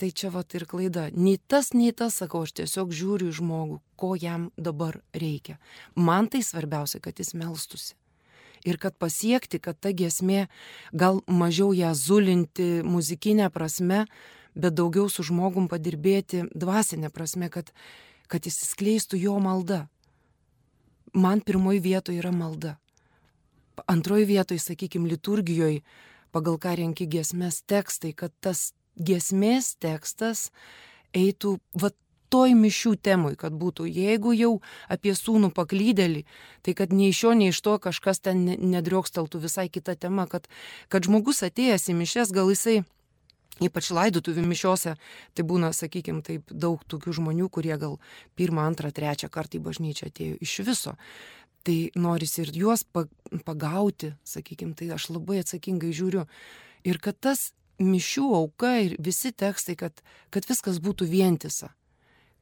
tai 0.00 0.08
čia 0.16 0.30
vat 0.32 0.56
ir 0.56 0.64
klaida. 0.68 1.10
Nei 1.12 1.36
tas, 1.36 1.72
nei 1.76 1.92
tas, 1.92 2.16
sakau, 2.22 2.46
aš 2.48 2.56
tiesiog 2.62 2.96
žiūriu 2.96 3.28
į 3.32 3.36
žmogų, 3.40 3.80
ko 4.00 4.14
jam 4.20 4.48
dabar 4.56 5.02
reikia. 5.12 5.58
Man 5.96 6.32
tai 6.32 6.40
svarbiausia, 6.44 7.00
kad 7.04 7.20
jis 7.20 7.34
melstusi 7.36 7.92
ir 8.64 8.78
kad 8.80 8.96
pasiekti, 8.98 9.60
kad 9.60 9.78
ta 9.80 9.92
giesmė 9.92 10.46
gal 10.92 11.20
mažiau 11.28 11.72
ją 11.76 11.92
zulinti 11.94 12.82
muzikinę 12.84 13.50
prasme, 13.52 14.04
bet 14.54 14.74
daugiau 14.78 15.08
su 15.10 15.24
žmogum 15.26 15.68
padirbėti 15.68 16.46
dvasinę 16.54 17.10
prasme, 17.14 17.50
kad, 17.50 17.72
kad 18.30 18.46
įsiskleistų 18.46 19.20
jo 19.20 19.36
malda. 19.42 19.84
Man 21.14 21.42
pirmoji 21.44 21.82
vietoje 21.82 22.22
yra 22.22 22.32
malda. 22.34 22.78
Antroji 23.90 24.26
vietoje, 24.30 24.62
sakykime, 24.62 25.08
liturgijoje, 25.10 25.82
pagal 26.34 26.58
ką 26.62 26.74
renki 26.78 27.06
giesmės 27.10 27.62
tekstai, 27.66 28.14
kad 28.14 28.32
tas 28.40 28.72
giesmės 28.98 29.74
tekstas 29.82 30.48
eitų, 31.14 31.58
va 31.78 31.90
toj 32.34 32.56
mišių 32.58 32.96
temoj, 32.98 33.36
kad 33.38 33.54
būtų, 33.54 33.86
jeigu 33.86 34.32
jau 34.34 34.54
apie 34.90 35.14
sūnų 35.14 35.52
paklydėlį, 35.54 36.24
tai 36.66 36.74
kad 36.74 36.90
nei 36.90 37.12
iš 37.12 37.20
jo, 37.26 37.36
nei 37.38 37.52
iš 37.54 37.60
to 37.62 37.76
kažkas 37.78 38.24
ten 38.26 38.42
nedriokstaltų 38.74 39.44
visai 39.44 39.68
kita 39.70 39.94
tema, 39.94 40.26
kad, 40.30 40.50
kad 40.90 41.06
žmogus 41.06 41.44
atėjęs 41.46 41.86
į 41.92 41.96
mišes, 42.02 42.34
gal 42.34 42.50
jisai 42.50 42.82
Ypač 43.62 43.92
laidotuvių 43.94 44.42
mišiose, 44.50 44.96
tai 45.30 45.42
būna, 45.46 45.68
sakykime, 45.70 46.24
taip 46.26 46.48
daug 46.50 46.80
tokių 46.90 47.12
žmonių, 47.20 47.46
kurie 47.54 47.76
gal 47.78 48.00
pirmą, 48.34 48.64
antrą, 48.66 48.90
trečią 48.90 49.28
kartą 49.30 49.60
į 49.60 49.62
bažnyčią 49.68 50.08
atėjo 50.10 50.40
iš 50.42 50.54
viso. 50.66 50.96
Tai 51.62 51.76
norisi 51.94 52.42
ir 52.42 52.50
juos 52.50 52.82
pagauti, 53.46 54.10
sakykime, 54.26 54.74
tai 54.74 54.90
aš 54.96 55.06
labai 55.14 55.38
atsakingai 55.44 55.92
žiūriu. 55.94 56.26
Ir 56.82 56.98
kad 56.98 57.14
tas 57.14 57.52
mišių 57.78 58.26
auka 58.40 58.74
ir 58.88 58.98
visi 58.98 59.30
tekstai, 59.30 59.78
kad, 59.78 60.02
kad 60.34 60.50
viskas 60.50 60.82
būtų 60.82 61.06
vientisa 61.14 61.70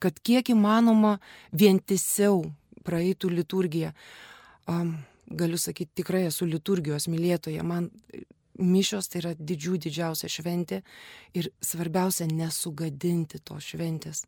kad 0.03 0.19
kiek 0.25 0.51
įmanoma 0.53 1.17
vientisiau 1.55 2.43
praeitų 2.83 3.31
liturgija. 3.31 3.93
Um, 4.71 4.97
galiu 5.31 5.59
sakyti, 5.59 6.03
tikrai 6.03 6.27
esu 6.29 6.47
liturgijos 6.47 7.09
mylėtoja. 7.11 7.65
Man 7.67 7.89
mišios 8.59 9.09
tai 9.11 9.23
yra 9.23 9.33
didžių 9.39 9.79
didžiausia 9.87 10.31
šventė 10.31 10.83
ir 11.39 11.51
svarbiausia 11.65 12.29
nesugadinti 12.31 13.41
tos 13.45 13.73
šventės. 13.73 14.27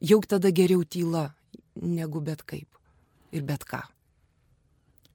Jau 0.00 0.20
tada 0.24 0.52
geriau 0.54 0.84
tyla 0.84 1.28
negu 1.76 2.22
bet 2.24 2.44
kaip 2.48 2.78
ir 3.32 3.44
bet 3.46 3.66
ką. 3.68 3.82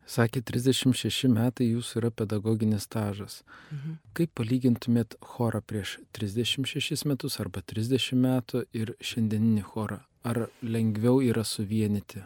Sakė, 0.05 0.43
36 0.45 1.31
metai 1.33 1.71
jūsų 1.71 1.97
yra 2.03 2.11
pedagoginis 2.13 2.85
stažas. 2.85 3.39
Mhm. 3.73 3.97
Kaip 4.13 4.33
palygintumėt 4.37 5.15
chorą 5.21 5.63
prieš 5.65 5.97
36 6.13 7.07
metus 7.09 7.39
arba 7.41 7.63
30 7.65 8.13
metų 8.13 8.65
ir 8.73 8.93
šiandieninį 9.01 9.63
chorą? 9.65 10.03
Ar 10.25 10.47
lengviau 10.61 11.21
yra 11.25 11.43
suvienyti? 11.45 12.21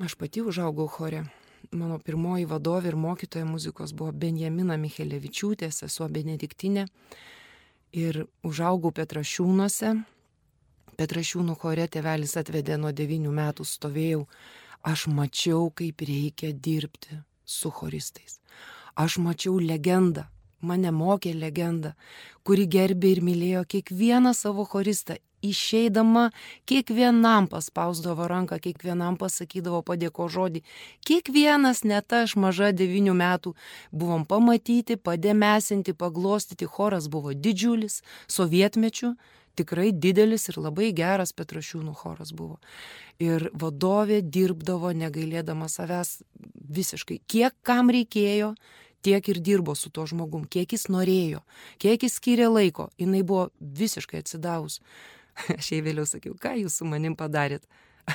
Aš 0.00 0.16
pati 0.16 0.40
užaugau 0.40 0.88
chore. 0.88 1.26
Mano 1.70 1.98
pirmoji 2.00 2.46
vadovė 2.48 2.90
ir 2.90 2.96
mokytoja 2.96 3.44
muzikos 3.44 3.92
buvo 3.92 4.12
Benjamina 4.16 4.78
Michelevičiūtė, 4.80 5.68
sesuo 5.70 6.08
Benediktinė. 6.08 6.86
Ir 7.92 8.24
užaugau 8.46 8.94
Petrašiūnuose. 8.96 9.92
Petrašiūnų 10.96 11.56
chore 11.60 11.86
tėvelis 11.88 12.36
atvedė 12.40 12.80
nuo 12.80 12.94
9 12.96 13.28
metų 13.36 13.66
stovėjau 13.68 14.24
Aš 14.82 15.06
mačiau, 15.12 15.70
kaip 15.70 16.00
reikia 16.00 16.52
dirbti 16.52 17.20
su 17.44 17.70
choristais. 17.70 18.40
Aš 18.94 19.18
mačiau 19.20 19.58
legendą, 19.60 20.24
mane 20.60 20.92
mokė 20.92 21.34
legenda, 21.36 21.94
kuri 22.44 22.66
gerbė 22.66 23.16
ir 23.16 23.20
mylėjo 23.24 23.64
kiekvieną 23.74 24.32
savo 24.36 24.64
choristą. 24.64 25.18
Išeidama, 25.40 26.26
kiekvienam 26.68 27.46
paspausdavo 27.48 28.26
ranką, 28.28 28.58
kiekvienam 28.60 29.16
pasakydavo 29.16 29.80
padėko 29.88 30.26
žodį. 30.28 30.60
Kiekvienas, 31.08 31.80
net 31.88 32.12
aš 32.12 32.34
maža 32.36 32.74
devinių 32.76 33.14
metų, 33.16 33.54
buvom 33.88 34.26
pamatyti, 34.28 34.98
padėmesinti, 35.00 35.96
paglostyti. 35.96 36.68
Choras 36.68 37.08
buvo 37.08 37.32
didžiulis, 37.32 38.02
sovietmečių, 38.28 39.14
tikrai 39.60 39.90
didelis 39.92 40.48
ir 40.50 40.58
labai 40.60 40.90
geras 40.96 41.32
Petrašiūnų 41.36 41.94
choras 42.00 42.32
buvo. 42.36 42.58
Ir 43.22 43.48
vadovė 43.52 44.20
dirbdavo 44.24 44.92
negailėdama 44.96 45.68
savęs 45.70 46.20
visiškai. 46.80 47.20
Kiek 47.30 47.56
kam 47.66 47.92
reikėjo, 47.92 48.54
tiek 49.06 49.30
ir 49.32 49.40
dirbo 49.44 49.76
su 49.76 49.92
tuo 49.92 50.06
žmogum, 50.08 50.44
kiek 50.48 50.72
jis 50.76 50.88
norėjo, 50.92 51.44
kiek 51.82 52.02
jis 52.06 52.18
skiria 52.20 52.50
laiko. 52.50 52.90
Jis 53.00 53.14
buvo 53.22 53.48
visiškai 53.60 54.24
atsidavus. 54.24 54.80
Aš 55.58 55.72
jai 55.76 55.80
vėliau 55.86 56.08
sakiau, 56.08 56.36
ką 56.40 56.56
jūs 56.64 56.80
su 56.80 56.88
manim 56.88 57.16
padarėt. 57.16 57.64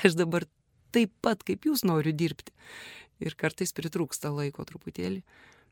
Aš 0.04 0.18
dabar 0.20 0.46
taip 0.96 1.14
pat 1.22 1.44
kaip 1.46 1.66
jūs 1.68 1.86
noriu 1.88 2.14
dirbti. 2.16 2.54
Ir 3.24 3.38
kartais 3.40 3.72
pritrūksta 3.72 4.28
laiko 4.34 4.66
truputėlį 4.68 5.22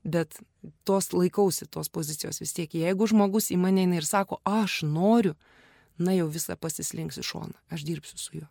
bet 0.04 0.40
tos 0.84 1.12
laikausi 1.14 1.68
tos 1.72 1.90
pozicijos 1.90 2.42
vis 2.42 2.54
tiek. 2.54 2.72
Jeigu 2.76 3.08
žmogus 3.08 3.50
į 3.54 3.58
mane 3.60 3.86
eina 3.86 4.00
ir 4.00 4.08
sako, 4.08 4.40
aš 4.44 4.82
noriu, 4.88 5.36
na 6.00 6.16
jau 6.18 6.28
visą 6.32 6.58
pasislinks 6.60 7.20
į 7.22 7.26
šoną, 7.30 7.58
aš 7.74 7.86
dirbsiu 7.88 8.20
su 8.20 8.38
juo. 8.42 8.50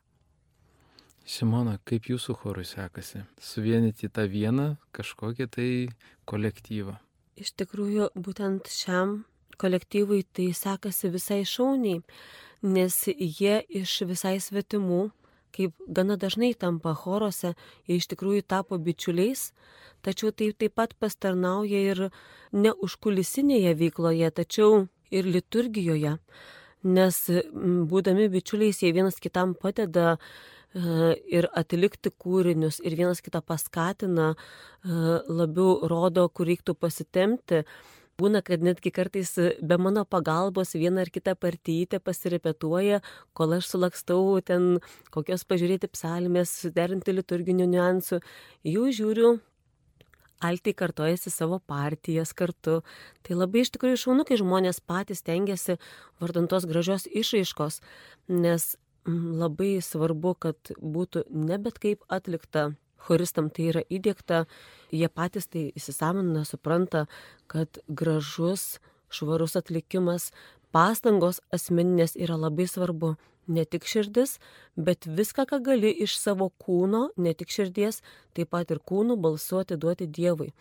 Simona, 1.23 1.77
kaip 1.87 2.09
jūsų 2.11 2.35
chorui 2.41 2.65
sekasi? 2.67 3.23
Suvienyti 3.39 4.11
tą 4.11 4.27
vieną 4.27 4.77
kažkokią 4.97 5.47
tai 5.55 5.69
kolektyvą. 6.27 6.97
Iš 7.39 7.55
tikrųjų, 7.63 8.11
būtent 8.19 8.67
šiam 8.69 9.23
kolektyvui 9.63 10.25
tai 10.35 10.51
sekasi 10.57 11.13
visai 11.15 11.43
šauniai, 11.47 12.03
nes 12.63 12.97
jie 13.07 13.61
iš 13.71 14.01
visai 14.11 14.39
svetimų, 14.43 15.11
kaip 15.55 15.77
gana 15.87 16.17
dažnai 16.17 16.53
tampa 16.59 16.95
choruose, 16.99 17.55
jie 17.87 18.01
iš 18.01 18.09
tikrųjų 18.11 18.43
tapo 18.49 18.79
bičiuliais, 18.79 19.53
tačiau 20.03 20.33
tai 20.35 20.51
taip 20.59 20.75
pat 20.75 20.97
pastarnauja 20.99 21.85
ir 21.93 22.09
ne 22.53 22.73
užkulisinėje 22.73 23.77
veikloje, 23.79 24.31
tačiau 24.31 24.87
ir 25.13 25.29
liturgijoje, 25.29 26.17
nes 26.85 27.19
būdami 27.93 28.29
bičiuliais 28.33 28.83
jie 28.83 28.93
vienas 28.95 29.21
kitam 29.23 29.55
padeda 29.55 30.17
e, 30.17 31.15
ir 31.31 31.49
atlikti 31.55 32.11
kūrinius, 32.11 32.81
ir 32.85 32.97
vienas 32.99 33.23
kitą 33.25 33.43
paskatina, 33.47 34.33
e, 34.35 35.01
labiau 35.29 35.89
rodo, 35.89 36.29
kur 36.29 36.51
reiktų 36.51 36.77
pasitemti 36.79 37.65
būna, 38.21 38.43
kad 38.45 38.63
netgi 38.63 38.93
kartais 38.95 39.33
be 39.63 39.79
mano 39.81 40.05
pagalbos 40.05 40.75
vieną 40.79 41.07
ar 41.07 41.11
kitą 41.13 41.35
partytę 41.39 42.01
pasirepetuoja, 42.05 43.01
kol 43.37 43.57
aš 43.59 43.71
sulakstau 43.73 44.41
ten 44.45 44.77
kokios 45.15 45.47
pažiūrėti 45.49 45.91
psalmės, 45.93 46.53
suderinti 46.63 47.15
liturginių 47.17 47.69
niuansų. 47.73 48.21
Jų 48.69 48.91
žiūriu, 48.99 49.33
altai 50.43 50.75
kartojasi 50.77 51.31
savo 51.31 51.59
partijas 51.59 52.35
kartu. 52.37 52.81
Tai 53.23 53.39
labai 53.39 53.65
iš 53.65 53.73
tikrųjų 53.77 54.01
šaunu, 54.05 54.27
kai 54.29 54.41
žmonės 54.41 54.83
patys 54.85 55.25
tengiasi 55.27 55.79
vardantos 56.23 56.67
gražios 56.69 57.07
išraiškos, 57.07 57.81
nes 58.29 58.73
mm, 59.07 59.35
labai 59.43 59.75
svarbu, 59.85 60.35
kad 60.47 60.75
būtų 60.79 61.27
ne 61.31 61.59
bet 61.63 61.79
kaip 61.83 62.07
atlikta 62.13 62.73
choristam 63.03 63.51
tai 63.51 63.69
yra 63.73 63.83
įdėkta, 63.91 64.45
jie 64.95 65.09
patys 65.11 65.49
tai 65.51 65.69
įsisamina, 65.79 66.45
supranta, 66.49 67.07
kad 67.51 67.83
gražus, 67.89 68.79
švarus 69.13 69.59
atlikimas, 69.59 70.31
pastangos 70.73 71.41
asmeninės 71.55 72.17
yra 72.17 72.39
labai 72.41 72.69
svarbu. 72.71 73.17
Ne 73.51 73.65
tik 73.67 73.89
širdis, 73.91 74.37
bet 74.79 75.09
viską, 75.19 75.49
ką 75.51 75.59
gali 75.67 75.91
iš 76.05 76.15
savo 76.15 76.53
kūno, 76.63 77.09
ne 77.19 77.33
tik 77.35 77.51
širdies, 77.51 77.99
taip 78.39 78.53
pat 78.55 78.71
ir 78.71 78.79
kūnų 78.79 79.17
balsuoti 79.19 79.75
duoti 79.83 80.07
Dievui. 80.07 80.53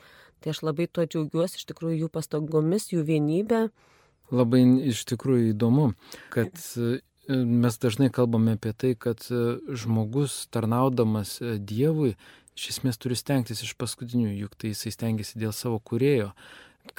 Tai 0.41 0.55
aš 0.55 0.63
labai 0.65 0.87
tuo 0.89 1.05
džiaugiuosi, 1.05 1.61
iš 1.61 1.67
tikrųjų 1.69 1.99
jų 1.99 2.09
pastangomis, 2.09 2.89
jų 2.89 3.05
vienybė. 3.05 3.67
Labai 4.33 4.63
iš 4.89 5.03
tikrųjų 5.11 5.51
įdomu, 5.51 5.91
kad 6.33 6.57
mes 7.29 7.77
dažnai 7.77 8.09
kalbame 8.09 8.55
apie 8.57 8.73
tai, 8.73 8.95
kad 8.95 9.23
e, 9.29 9.59
žmogus 9.77 10.47
tarnaudamas 10.51 11.37
e, 11.41 11.57
Dievui 11.59 12.15
iš 12.57 12.71
esmės 12.75 12.99
turi 13.01 13.15
stengtis 13.15 13.63
iš 13.63 13.75
paskutinių, 13.79 14.31
juk 14.43 14.57
tai 14.59 14.73
jisai 14.73 14.91
stengiasi 14.95 15.39
dėl 15.39 15.53
savo 15.55 15.79
kurėjo. 15.79 16.31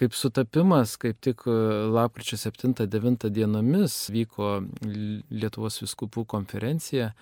Kaip 0.02 0.16
sutapimas, 0.18 0.97
kaip 0.99 1.21
tik 1.23 1.44
e, 1.47 1.52
lapkričio 1.94 2.35
7-9 2.40 3.28
dienomis 3.30 4.09
vyko 4.11 4.49
Lietuvos 4.82 5.76
viskupų 5.78 6.25
konferencija, 6.26 7.12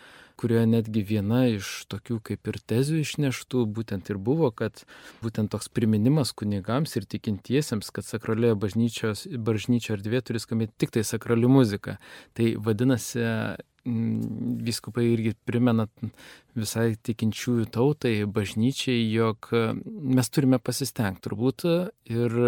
kurioje 0.40 0.64
netgi 0.70 1.02
viena 1.04 1.42
iš 1.52 1.68
tokių 1.92 2.16
kaip 2.24 2.48
ir 2.48 2.56
tezių 2.72 3.02
išneštų 3.02 3.66
būtent 3.76 4.08
ir 4.08 4.16
buvo, 4.16 4.48
kad 4.48 4.80
būtent 5.20 5.52
toks 5.52 5.68
priminimas 5.68 6.32
kunigams 6.32 6.96
ir 6.96 7.04
tikintiesiems, 7.04 7.92
kad 7.92 8.08
sakralioje 8.08 8.56
bažnyčio 8.56 9.98
erdvė 9.98 10.22
turi 10.24 10.40
skambėti 10.40 10.78
tik 10.80 10.96
tai 10.96 11.04
sakrali 11.04 11.52
muzika. 11.52 11.98
Tai 12.32 12.54
vadinasi, 12.64 13.26
viskupai 13.84 15.06
irgi 15.08 15.34
primena 15.48 15.86
visai 16.58 16.94
tikinčiųjų 17.08 17.68
tautai, 17.72 18.14
bažnyčiai, 18.28 19.04
jog 19.12 19.50
mes 19.80 20.32
turime 20.32 20.60
pasistengti 20.60 21.24
turbūt 21.28 21.64
ir 22.12 22.40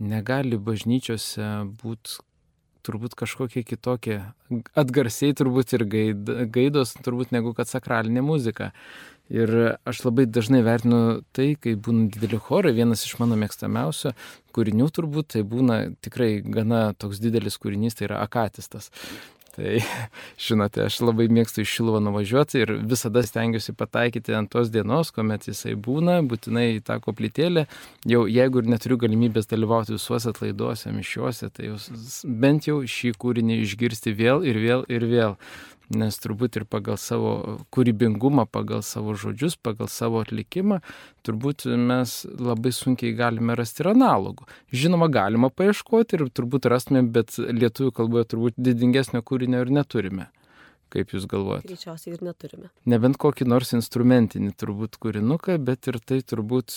negali 0.00 0.58
bažnyčiose 0.60 1.48
būti 1.80 2.20
turbūt 2.86 3.14
kažkokie 3.18 3.62
kitokie 3.66 4.18
atgarsiai 4.78 5.34
turbūt 5.36 5.74
ir 5.76 5.86
gaidos 6.52 6.94
turbūt 7.04 7.32
negu 7.34 7.54
kad 7.56 7.68
sakralinė 7.68 8.24
muzika. 8.24 8.70
Ir 9.30 9.52
aš 9.86 10.00
labai 10.08 10.24
dažnai 10.26 10.58
vertinu 10.66 11.20
tai, 11.36 11.52
kai 11.54 11.76
būna 11.78 12.08
dideli 12.10 12.40
chorai, 12.42 12.72
vienas 12.74 13.04
iš 13.06 13.14
mano 13.20 13.36
mėgstamiausių 13.38 14.10
kūrinių 14.56 14.88
turbūt, 14.96 15.28
tai 15.36 15.44
būna 15.46 15.76
tikrai 16.02 16.40
gana 16.42 16.88
toks 16.98 17.22
didelis 17.22 17.60
kūrinys, 17.62 17.94
tai 17.94 18.08
yra 18.08 18.24
akatistas. 18.24 18.90
Tai, 19.54 19.80
žinote, 20.46 20.84
aš 20.86 21.00
labai 21.02 21.26
mėgstu 21.32 21.64
iš 21.64 21.72
Šilvo 21.78 22.00
nuvažiuoti 22.04 22.62
ir 22.62 22.74
visada 22.92 23.22
stengiuosi 23.26 23.74
pataikyti 23.78 24.36
ant 24.38 24.50
tos 24.52 24.70
dienos, 24.72 25.10
kuomet 25.14 25.48
jisai 25.50 25.74
būna, 25.74 26.20
būtinai 26.30 26.66
į 26.76 26.84
tą 26.86 27.00
koplytėlę. 27.02 27.66
Jau 28.10 28.26
jeigu 28.30 28.62
ir 28.62 28.70
neturiu 28.74 29.00
galimybės 29.00 29.50
dalyvauti 29.50 29.96
visuose 29.96 30.30
atlaiduose, 30.30 30.94
mišiuose, 30.94 31.50
tai 31.54 31.72
jūs 31.72 31.90
bent 32.24 32.70
jau 32.70 32.80
šį 32.86 33.14
kūrinį 33.20 33.60
išgirsti 33.64 34.14
vėl 34.16 34.46
ir 34.46 34.62
vėl 34.62 34.86
ir 34.88 35.08
vėl 35.10 35.36
nes 35.90 36.18
turbūt 36.22 36.60
ir 36.60 36.66
pagal 36.70 36.98
savo 37.00 37.60
kūrybingumą, 37.74 38.46
pagal 38.50 38.84
savo 38.86 39.16
žodžius, 39.18 39.56
pagal 39.60 39.90
savo 39.90 40.22
atlikimą, 40.24 40.80
turbūt 41.26 41.66
mes 41.76 42.16
labai 42.38 42.72
sunkiai 42.74 43.14
galime 43.18 43.56
rasti 43.58 43.84
ir 43.84 43.92
analogų. 43.94 44.46
Žinoma, 44.72 45.10
galima 45.12 45.50
paieškoti 45.50 46.18
ir 46.18 46.28
turbūt 46.34 46.70
rastume, 46.70 47.02
bet 47.02 47.38
lietuvių 47.38 47.94
kalboje 47.96 48.30
turbūt 48.34 48.60
didingesnio 48.60 49.24
kūrinio 49.26 49.64
ir 49.64 49.74
neturime. 49.80 50.30
Kaip 50.90 51.12
Jūs 51.14 51.28
galvojate? 51.30 51.70
Greičiausiai 51.70 52.16
ir 52.16 52.24
neturime. 52.26 52.72
Nebent 52.90 53.18
kokį 53.22 53.46
nors 53.46 53.70
instrumentinį 53.76 54.56
turbūt 54.58 54.98
kūrinuką, 55.02 55.54
bet 55.62 55.86
ir 55.86 56.00
tai 56.02 56.18
turbūt 56.26 56.74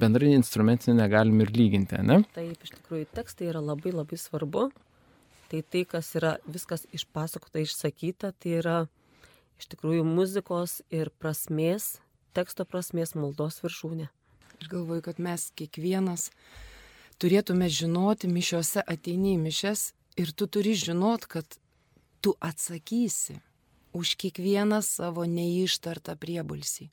bendrai 0.00 0.32
instrumentinį 0.38 0.96
negalim 0.96 1.42
ir 1.44 1.52
lyginti, 1.52 2.00
ne? 2.00 2.22
Taip, 2.36 2.56
iš 2.64 2.72
tikrųjų, 2.78 3.08
tekstai 3.18 3.50
yra 3.50 3.60
labai 3.64 3.92
labai 3.92 4.18
svarbu, 4.20 4.70
Tai 5.48 5.62
tai, 5.64 5.84
kas 5.88 6.10
yra 6.18 6.36
viskas 6.44 6.84
išpasakota, 6.92 7.62
išsakyta, 7.64 8.34
tai 8.36 8.58
yra 8.60 8.78
iš 9.58 9.70
tikrųjų 9.72 10.04
muzikos 10.04 10.82
ir 10.92 11.08
prasmės, 11.20 11.96
teksto 12.36 12.66
prasmės 12.68 13.14
maldos 13.16 13.62
viršūnė. 13.64 14.10
Aš 14.58 14.68
galvoju, 14.68 15.04
kad 15.06 15.22
mes 15.22 15.48
kiekvienas 15.56 16.28
turėtume 17.22 17.70
žinoti, 17.72 18.28
mišiuose 18.30 18.84
ateini 18.84 19.36
į 19.36 19.42
mišes 19.46 19.92
ir 20.20 20.34
tu 20.36 20.50
turi 20.50 20.74
žinot, 20.76 21.26
kad 21.30 21.58
tu 22.20 22.34
atsakysi 22.44 23.38
už 23.96 24.14
kiekvieną 24.20 24.82
savo 24.84 25.24
neištartą 25.24 26.18
priebalsį. 26.18 26.90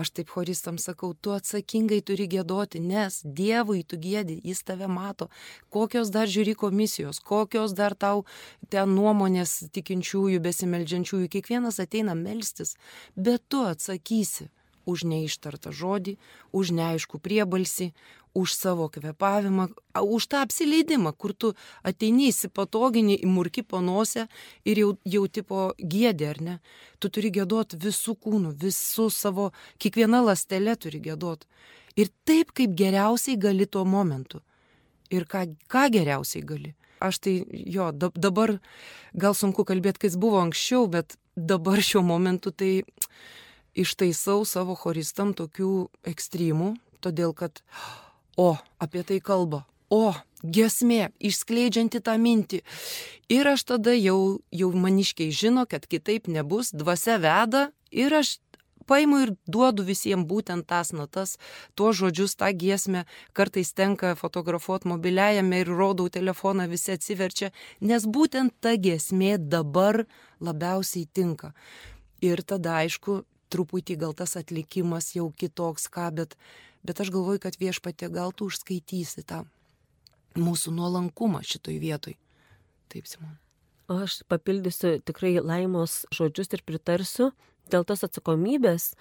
Aš 0.00 0.10
taip 0.16 0.30
horistam 0.32 0.78
sakau, 0.80 1.12
tu 1.14 1.34
atsakingai 1.36 2.00
turi 2.06 2.26
gėdoti, 2.30 2.80
nes 2.80 3.20
Dievui 3.24 3.82
tu 3.84 3.98
gėdi, 4.00 4.38
jis 4.44 4.62
tave 4.64 4.88
mato. 4.88 5.28
Kokios 5.74 6.12
dar 6.14 6.30
žiūri 6.30 6.54
komisijos, 6.56 7.20
kokios 7.20 7.74
dar 7.76 7.94
tau 7.94 8.24
ten 8.72 8.94
nuomonės 8.96 9.58
tikinčiųjų, 9.76 10.40
besimeldžiančiųjų, 10.46 11.28
kiekvienas 11.36 11.82
ateina 11.84 12.16
melstis, 12.16 12.76
bet 13.16 13.44
tu 13.52 13.60
atsakysi 13.68 14.48
už 14.88 15.04
neištartą 15.04 15.72
žodį, 15.76 16.16
už 16.56 16.72
neaišku 16.74 17.20
priebalsį, 17.22 17.90
už 18.34 18.54
savo 18.54 18.88
kvepavimą, 18.88 19.68
už 19.94 20.26
tą 20.30 20.42
apsileidimą, 20.44 21.12
kur 21.18 21.34
tu 21.34 21.52
ateini 21.82 22.30
įsipatoginį 22.30 23.18
į 23.24 23.30
murki 23.30 23.62
panosę 23.62 24.28
ir 24.64 24.82
jau, 24.82 24.90
jau 25.04 25.24
tipo 25.26 25.70
gėdė, 25.78 26.28
ar 26.30 26.40
ne? 26.40 26.56
Tu 26.98 27.10
turi 27.10 27.32
gėdot 27.34 27.74
visų 27.74 28.14
kūnų, 28.22 28.54
visų 28.54 29.10
savo, 29.10 29.50
kiekviena 29.82 30.22
lastelė 30.22 30.76
turi 30.78 31.00
gėdot. 31.02 31.46
Ir 31.98 32.12
taip, 32.24 32.52
kaip 32.54 32.76
geriausiai 32.78 33.38
gali 33.40 33.66
tuo 33.66 33.84
momentu. 33.84 34.44
Ir 35.10 35.26
ką, 35.26 35.48
ką 35.66 35.88
geriausiai 35.90 36.44
gali. 36.46 36.74
Aš 37.00 37.18
tai 37.24 37.34
jo, 37.50 37.90
dabar 37.96 38.58
gal 39.16 39.34
sunku 39.34 39.64
kalbėti, 39.64 40.04
kas 40.06 40.18
buvo 40.20 40.38
anksčiau, 40.44 40.86
bet 40.86 41.16
dabar 41.34 41.80
šiuo 41.80 42.04
momentu 42.04 42.52
tai 42.52 42.84
ištaisau 43.74 44.44
savo 44.44 44.76
choristam 44.76 45.32
tokių 45.34 45.88
ekstremų, 46.12 46.74
todėl 47.00 47.32
kad 47.34 47.62
O, 48.40 48.56
apie 48.80 49.02
tai 49.04 49.18
kalba. 49.20 49.66
O, 49.92 50.14
gesmė, 50.40 51.10
išskleidžianti 51.20 52.00
tą 52.00 52.14
mintį. 52.16 52.62
Ir 53.28 53.48
aš 53.52 53.66
tada 53.68 53.92
jau, 53.92 54.40
jau 54.54 54.70
maniškiai 54.72 55.34
žino, 55.34 55.66
kad 55.68 55.84
kitaip 55.90 56.30
nebus, 56.30 56.70
dvasia 56.72 57.18
veda 57.20 57.68
ir 57.92 58.14
aš 58.16 58.38
paimu 58.90 59.20
ir 59.22 59.32
duodu 59.46 59.84
visiems 59.86 60.26
būtent 60.30 60.66
tas 60.70 60.90
natas, 60.96 61.36
tuos 61.78 61.98
žodžius, 62.00 62.34
tą 62.40 62.48
giesmę, 62.62 63.04
kartais 63.36 63.74
tenka 63.76 64.14
fotografuoti 64.18 64.90
mobiliajame 64.90 65.60
ir 65.62 65.70
rodau 65.70 66.08
telefoną, 66.10 66.66
visi 66.70 66.96
atsiverčia, 66.96 67.52
nes 67.80 68.06
būtent 68.06 68.56
ta 68.64 68.74
giesmė 68.74 69.36
dabar 69.38 70.04
labiausiai 70.40 71.06
tinka. 71.06 71.52
Ir 72.24 72.42
tada, 72.42 72.80
aišku, 72.82 73.22
truputį 73.50 73.98
gal 74.00 74.16
tas 74.16 74.36
atlikimas 74.40 75.12
jau 75.14 75.30
kitoks 75.36 75.86
ką, 75.92 76.10
bet 76.18 76.36
bet 76.86 77.02
aš 77.02 77.12
galvoju, 77.14 77.42
kad 77.42 77.58
viešpatė 77.60 78.10
gal 78.12 78.32
tu 78.32 78.48
užskaitysi 78.50 79.24
tą 79.26 79.44
mūsų 80.38 80.74
nuolankumą 80.76 81.42
šitoj 81.46 81.78
vietoj. 81.82 82.16
Taip, 82.90 83.06
Simon. 83.06 83.38
aš 83.90 84.20
papildysiu 84.30 84.98
tikrai 85.02 85.36
laimos 85.42 86.04
žodžius 86.14 86.52
ir 86.54 86.66
pritarsiu 86.66 87.30
dėl 87.70 87.84
tos 87.86 88.04
atsakomybės, 88.06 88.94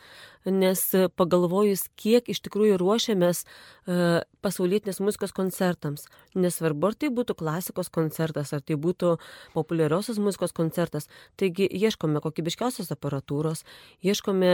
nes 0.46 0.82
pagalvojus, 1.18 1.88
kiek 2.00 2.28
iš 2.30 2.42
tikrųjų 2.46 2.80
ruošiamės 2.82 3.44
e, 3.44 4.22
pasaulietinės 4.46 5.02
muzikos 5.04 5.34
koncertams. 5.36 6.06
Nesvarbu, 6.38 6.92
ar 6.92 6.98
tai 7.00 7.10
būtų 7.14 7.38
klasikos 7.40 7.90
koncertas, 7.94 8.54
ar 8.54 8.62
tai 8.62 8.78
būtų 8.80 9.16
populiariosios 9.56 10.22
muzikos 10.22 10.54
koncertas. 10.56 11.10
Taigi 11.40 11.66
ieškome 11.66 12.22
kokybiškiausios 12.24 12.94
aparatūros, 12.94 13.66
ieškome 14.06 14.54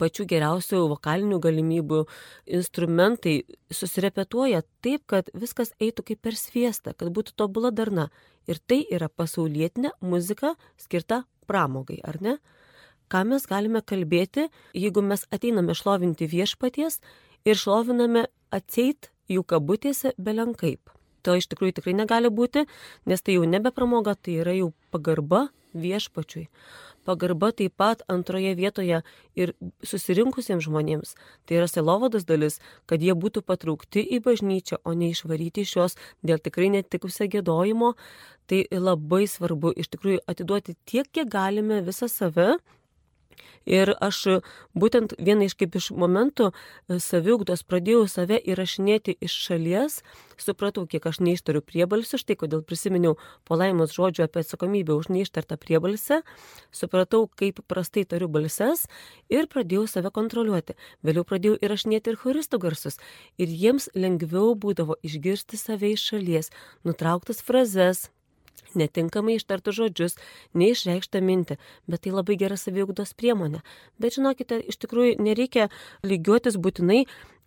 pačių 0.00 0.26
geriausių 0.28 0.80
vokalinių 0.92 1.38
galimybių, 1.42 2.00
instrumentai 2.58 3.36
susirepetuoja 3.72 4.62
taip, 4.84 5.04
kad 5.10 5.30
viskas 5.34 5.74
eitų 5.80 6.06
kaip 6.10 6.22
per 6.26 6.38
sviestą, 6.38 6.94
kad 6.96 7.12
būtų 7.14 7.36
tobula 7.36 7.70
darna. 7.70 8.08
Ir 8.48 8.60
tai 8.60 8.82
yra 8.90 9.08
pasaulietinė 9.08 9.92
muzika 10.00 10.54
skirta 10.80 11.24
pramogai, 11.46 12.00
ar 12.04 12.20
ne? 12.22 12.38
Ką 13.10 13.24
mes 13.26 13.46
galime 13.50 13.82
kalbėti, 13.82 14.48
jeigu 14.74 15.02
mes 15.02 15.26
ateiname 15.34 15.74
šlovinti 15.74 16.28
viešpaties 16.30 17.00
ir 17.44 17.58
šloviname 17.58 18.28
atseit 18.54 19.10
jų 19.30 19.42
kabutėse 19.46 20.14
belenkaip. 20.18 20.92
To 21.26 21.34
iš 21.36 21.50
tikrųjų 21.50 21.80
tikrai 21.80 21.94
negali 21.98 22.30
būti, 22.32 22.64
nes 23.10 23.20
tai 23.20 23.36
jau 23.36 23.44
nebe 23.44 23.74
pramoga, 23.76 24.14
tai 24.14 24.38
yra 24.44 24.54
jau 24.56 24.70
pagarba 24.94 25.48
viešpačiui 25.74 26.46
pagarba 27.06 27.50
taip 27.56 27.76
pat 27.80 28.02
antroje 28.08 28.54
vietoje 28.58 29.02
ir 29.38 29.52
susirinkusiems 29.84 30.66
žmonėms. 30.66 31.14
Tai 31.46 31.60
yra 31.60 31.68
selovados 31.70 32.26
dalis, 32.28 32.60
kad 32.86 33.02
jie 33.02 33.14
būtų 33.14 33.44
patraukti 33.46 34.04
į 34.04 34.22
bažnyčią, 34.26 34.80
o 34.84 34.94
ne 34.94 35.12
išvaryti 35.14 35.64
iš 35.66 35.76
jos 35.76 35.96
dėl 36.22 36.42
tikrai 36.42 36.70
netikusio 36.76 37.28
gėdojimo. 37.30 37.94
Tai 38.50 38.64
labai 38.74 39.24
svarbu 39.30 39.72
iš 39.78 39.92
tikrųjų 39.94 40.24
atiduoti 40.26 40.74
tiek, 40.84 41.06
kiek 41.06 41.28
galime 41.30 41.80
visą 41.86 42.08
save 42.10 42.56
Ir 43.68 43.92
aš 44.00 44.42
būtent 44.74 45.14
vieną 45.18 45.48
iš 45.48 45.54
kaip 45.60 45.76
iš 45.78 45.90
momentų 45.92 46.50
e, 46.50 46.98
saviugdos 47.02 47.62
pradėjau 47.68 48.06
save 48.10 48.38
įrašinėti 48.40 49.16
iš 49.20 49.36
šalies, 49.46 50.00
supratau, 50.40 50.86
kiek 50.90 51.06
aš 51.06 51.20
neištariu 51.24 51.62
priebalsių, 51.64 52.20
štai 52.20 52.36
kodėl 52.40 52.62
prisiminiau 52.66 53.16
po 53.48 53.58
laimos 53.60 53.94
žodžių 53.96 54.26
apie 54.26 54.44
atsakomybę 54.44 54.96
už 54.96 55.10
neištartą 55.12 55.58
priebalsę, 55.60 56.22
supratau, 56.72 57.26
kaip 57.28 57.60
prastai 57.70 58.06
tariu 58.08 58.30
balses 58.32 58.86
ir 59.32 59.50
pradėjau 59.50 59.86
save 59.90 60.12
kontroliuoti. 60.14 60.78
Vėliau 61.06 61.26
pradėjau 61.28 61.58
įrašinėti 61.60 62.14
ir 62.14 62.20
choristų 62.20 62.62
garsus. 62.62 63.00
Ir 63.40 63.52
jiems 63.52 63.90
lengviau 63.94 64.54
būdavo 64.54 64.96
išgirsti 65.06 65.60
save 65.60 65.94
iš 65.94 66.10
šalies, 66.12 66.50
nutrauktas 66.84 67.44
frazes, 67.44 68.08
netinkamai 68.78 69.38
ištartų 69.38 69.74
žodžius, 69.76 70.18
neišreikštą 70.58 71.22
mintį, 71.24 71.58
bet 71.90 72.04
tai 72.04 72.14
labai 72.14 72.36
gera 72.40 72.58
saviugdos 72.60 73.14
priemonė. 73.18 73.64
Bet 73.98 74.18
žinokite, 74.18 74.60
iš 74.70 74.78
tikrųjų 74.84 75.18
nereikia 75.22 75.70
lygiuotis 76.06 76.58
būtinai 76.60 77.04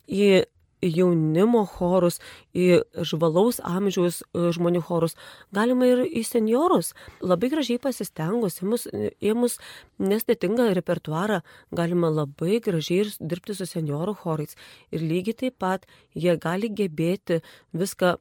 į 0.07 0.43
jaunimo 0.83 1.63
chorus, 1.69 2.19
į 2.51 2.83
žvalaus 3.07 3.61
amžiaus 3.63 4.21
e, 4.23 4.49
žmonių 4.55 4.81
chorus, 4.83 5.15
galima 5.55 5.87
ir 5.87 6.03
į 6.03 6.25
seniorus. 6.27 6.93
Labai 7.23 7.49
gražiai 7.53 7.79
pasistengus, 7.79 8.59
ėmus, 8.63 8.87
ėmus 9.23 9.57
nestetingą 10.03 10.71
repertuarą, 10.75 11.41
galima 11.71 12.11
labai 12.11 12.59
gražiai 12.63 13.05
ir 13.05 13.13
dirbti 13.19 13.55
su 13.57 13.69
seniorų 13.69 14.17
chorais. 14.23 14.57
Ir 14.91 15.07
lygiai 15.07 15.39
taip 15.45 15.59
pat 15.63 15.87
jie 16.13 16.35
gali 16.35 16.67
gebėti 16.67 17.41
viską 17.71 18.17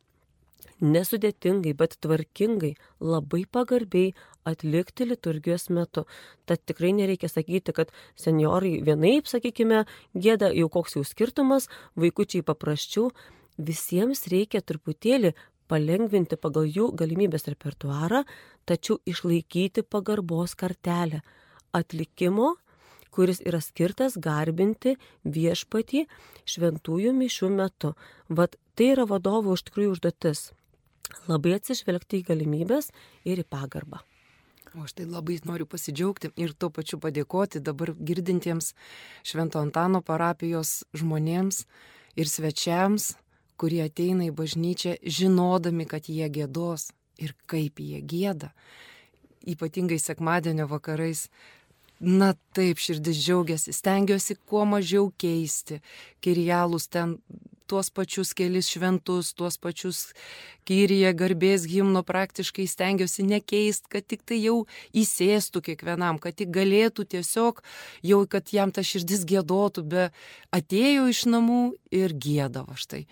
nesudėtingai, 0.83 1.75
bet 1.79 1.97
tvarkingai, 2.05 2.75
labai 3.01 3.45
pagarbiai 3.51 4.13
atlikti 4.49 5.07
liturgijos 5.09 5.69
metu. 5.71 6.07
Tad 6.47 6.65
tikrai 6.67 6.93
nereikia 6.97 7.31
sakyti, 7.31 7.75
kad 7.77 7.93
seniorai 8.19 8.81
vienaip, 8.87 9.31
sakykime, 9.31 9.85
gėda 10.15 10.53
jau 10.57 10.69
koks 10.73 10.99
jau 10.99 11.05
skirtumas, 11.07 11.69
vaikučiai 11.97 12.45
paprasčiau. 12.47 13.11
Visiems 13.61 14.27
reikia 14.33 14.63
truputėlį 14.65 15.35
palengvinti 15.71 16.39
pagal 16.41 16.67
jų 16.69 16.91
galimybės 16.99 17.47
repertuarą, 17.49 18.25
tačiau 18.69 18.99
išlaikyti 19.09 19.85
pagarbos 19.85 20.57
kartelę 20.59 21.23
atlikimo 21.73 22.57
kuris 23.13 23.43
yra 23.45 23.61
skirtas 23.61 24.17
garbinti 24.17 24.97
viešpatį 25.25 26.07
šventųjų 26.49 27.13
mišių 27.17 27.53
metu. 27.59 27.93
Vat 28.29 28.57
tai 28.75 28.93
yra 28.97 29.07
vadovo 29.09 29.55
iš 29.57 29.67
tikrųjų 29.69 29.97
užduotis 29.97 30.51
labai 31.29 31.57
atsižvelgti 31.59 32.23
į 32.23 32.27
galimybės 32.31 32.91
ir 33.29 33.43
į 33.43 33.47
pagarbą. 33.49 34.03
O 34.73 34.87
aš 34.87 34.95
tai 34.97 35.05
labai 35.05 35.37
noriu 35.45 35.67
pasidžiaugti 35.69 36.31
ir 36.41 36.55
tuo 36.57 36.71
pačiu 36.73 36.97
padėkoti 37.01 37.61
dabar 37.61 37.93
girdintiems 37.93 38.73
Švento 39.29 39.61
Antano 39.61 40.01
parapijos 40.01 40.87
žmonėms 40.97 41.67
ir 42.17 42.31
svečiams, 42.31 43.13
kurie 43.61 43.83
ateina 43.85 44.25
į 44.31 44.33
bažnyčią 44.39 44.97
žinodami, 45.05 45.85
kad 45.85 46.09
jie 46.09 46.31
gėdos 46.33 46.89
ir 47.21 47.37
kaip 47.47 47.85
jie 47.85 48.01
gėda. 48.01 48.53
Ypatingai 49.45 49.99
sekmadienio 50.01 50.69
vakarais 50.71 51.27
Na 52.03 52.33
taip, 52.51 52.81
širdis 52.83 53.21
džiaugiasi, 53.23 53.71
stengiuosi 53.71 54.35
kuo 54.43 54.65
mažiau 54.67 55.13
keisti. 55.23 55.79
Kirjalus 56.23 56.89
ten 56.91 57.21
tuos 57.71 57.91
pačius 57.95 58.33
kelis 58.35 58.67
šventus, 58.69 59.31
tuos 59.39 59.55
pačius 59.63 60.01
kyrie 60.69 61.13
garbės 61.15 61.63
himno 61.71 62.03
praktiškai 62.05 62.67
stengiuosi 62.67 63.23
nekeisti, 63.29 63.89
kad 63.95 64.09
tik 64.11 64.27
tai 64.27 64.41
jau 64.43 64.57
įsėstų 64.99 65.63
kiekvienam, 65.69 66.19
kad 66.19 66.35
tik 66.37 66.51
galėtų 66.53 67.07
tiesiog 67.15 67.63
jau, 68.03 68.19
kad 68.27 68.51
jam 68.51 68.75
ta 68.75 68.83
širdis 68.83 69.23
gėdotų, 69.31 69.87
be 69.87 70.09
atėjo 70.51 71.07
iš 71.15 71.23
namų 71.31 71.63
ir 71.95 72.13
gėdavo 72.13 72.75
štai. 72.77 73.07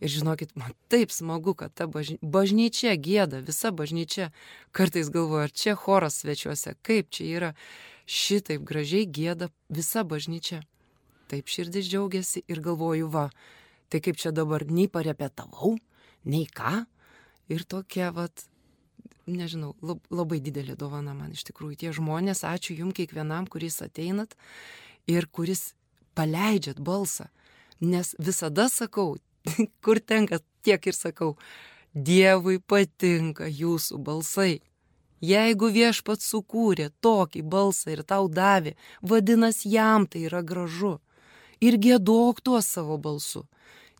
Ir 0.00 0.08
žinokit, 0.08 0.56
man 0.56 0.72
taip 0.88 1.12
smagu, 1.12 1.52
kad 1.52 1.76
ta 1.76 1.84
bažny... 1.84 2.16
bažnyčia 2.24 2.96
gėda, 2.96 3.42
visa 3.44 3.68
bažnyčia. 3.68 4.30
Kartais 4.72 5.12
galvoju, 5.12 5.44
ar 5.44 5.52
čia 5.52 5.76
choras 5.76 6.22
svečiuose, 6.22 6.72
kaip 6.80 7.12
čia 7.12 7.26
yra 7.28 7.50
šitaip 8.10 8.64
gražiai 8.66 9.06
gėda 9.06 9.50
visa 9.70 10.02
bažnyčia. 10.04 10.60
Taip 11.30 11.50
širdis 11.50 11.86
džiaugiasi 11.86 12.42
ir 12.50 12.62
galvoju, 12.64 13.06
va, 13.12 13.28
tai 13.90 14.00
kaip 14.02 14.18
čia 14.18 14.32
dabar 14.34 14.64
nei 14.66 14.88
parepetavau, 14.90 15.76
nei 16.26 16.48
ką. 16.50 16.84
Ir 17.50 17.62
tokia, 17.70 18.10
va, 18.14 18.26
nežinau, 19.30 19.76
labai 20.10 20.40
didelė 20.42 20.74
dovana 20.78 21.14
man 21.14 21.34
iš 21.36 21.46
tikrųjų. 21.50 21.78
Tie 21.78 21.94
žmonės, 21.94 22.42
ačiū 22.46 22.76
jums 22.82 22.98
kiekvienam, 22.98 23.46
kuris 23.50 23.78
ateinat 23.86 24.34
ir 25.10 25.30
kuris 25.30 25.72
paleidžiat 26.18 26.82
balsą. 26.82 27.30
Nes 27.80 28.14
visada 28.18 28.66
sakau, 28.68 29.18
kur 29.84 30.02
tenka, 30.02 30.42
tiek 30.66 30.90
ir 30.90 30.98
sakau, 30.98 31.36
Dievui 31.90 32.60
patinka 32.62 33.48
jūsų 33.50 33.98
balsai. 34.06 34.60
Jeigu 35.20 35.68
viešpat 35.68 36.24
sukūrė 36.24 36.88
tokį 37.04 37.44
balsą 37.44 37.92
ir 37.92 38.02
tau 38.08 38.28
davė, 38.28 38.74
vadinasi 39.02 39.68
jam 39.68 40.06
tai 40.08 40.24
yra 40.30 40.40
gražu. 40.40 40.98
Ir 41.60 41.76
gėdok 41.76 42.40
tuo 42.40 42.60
savo 42.64 42.96
balsu. 42.96 43.44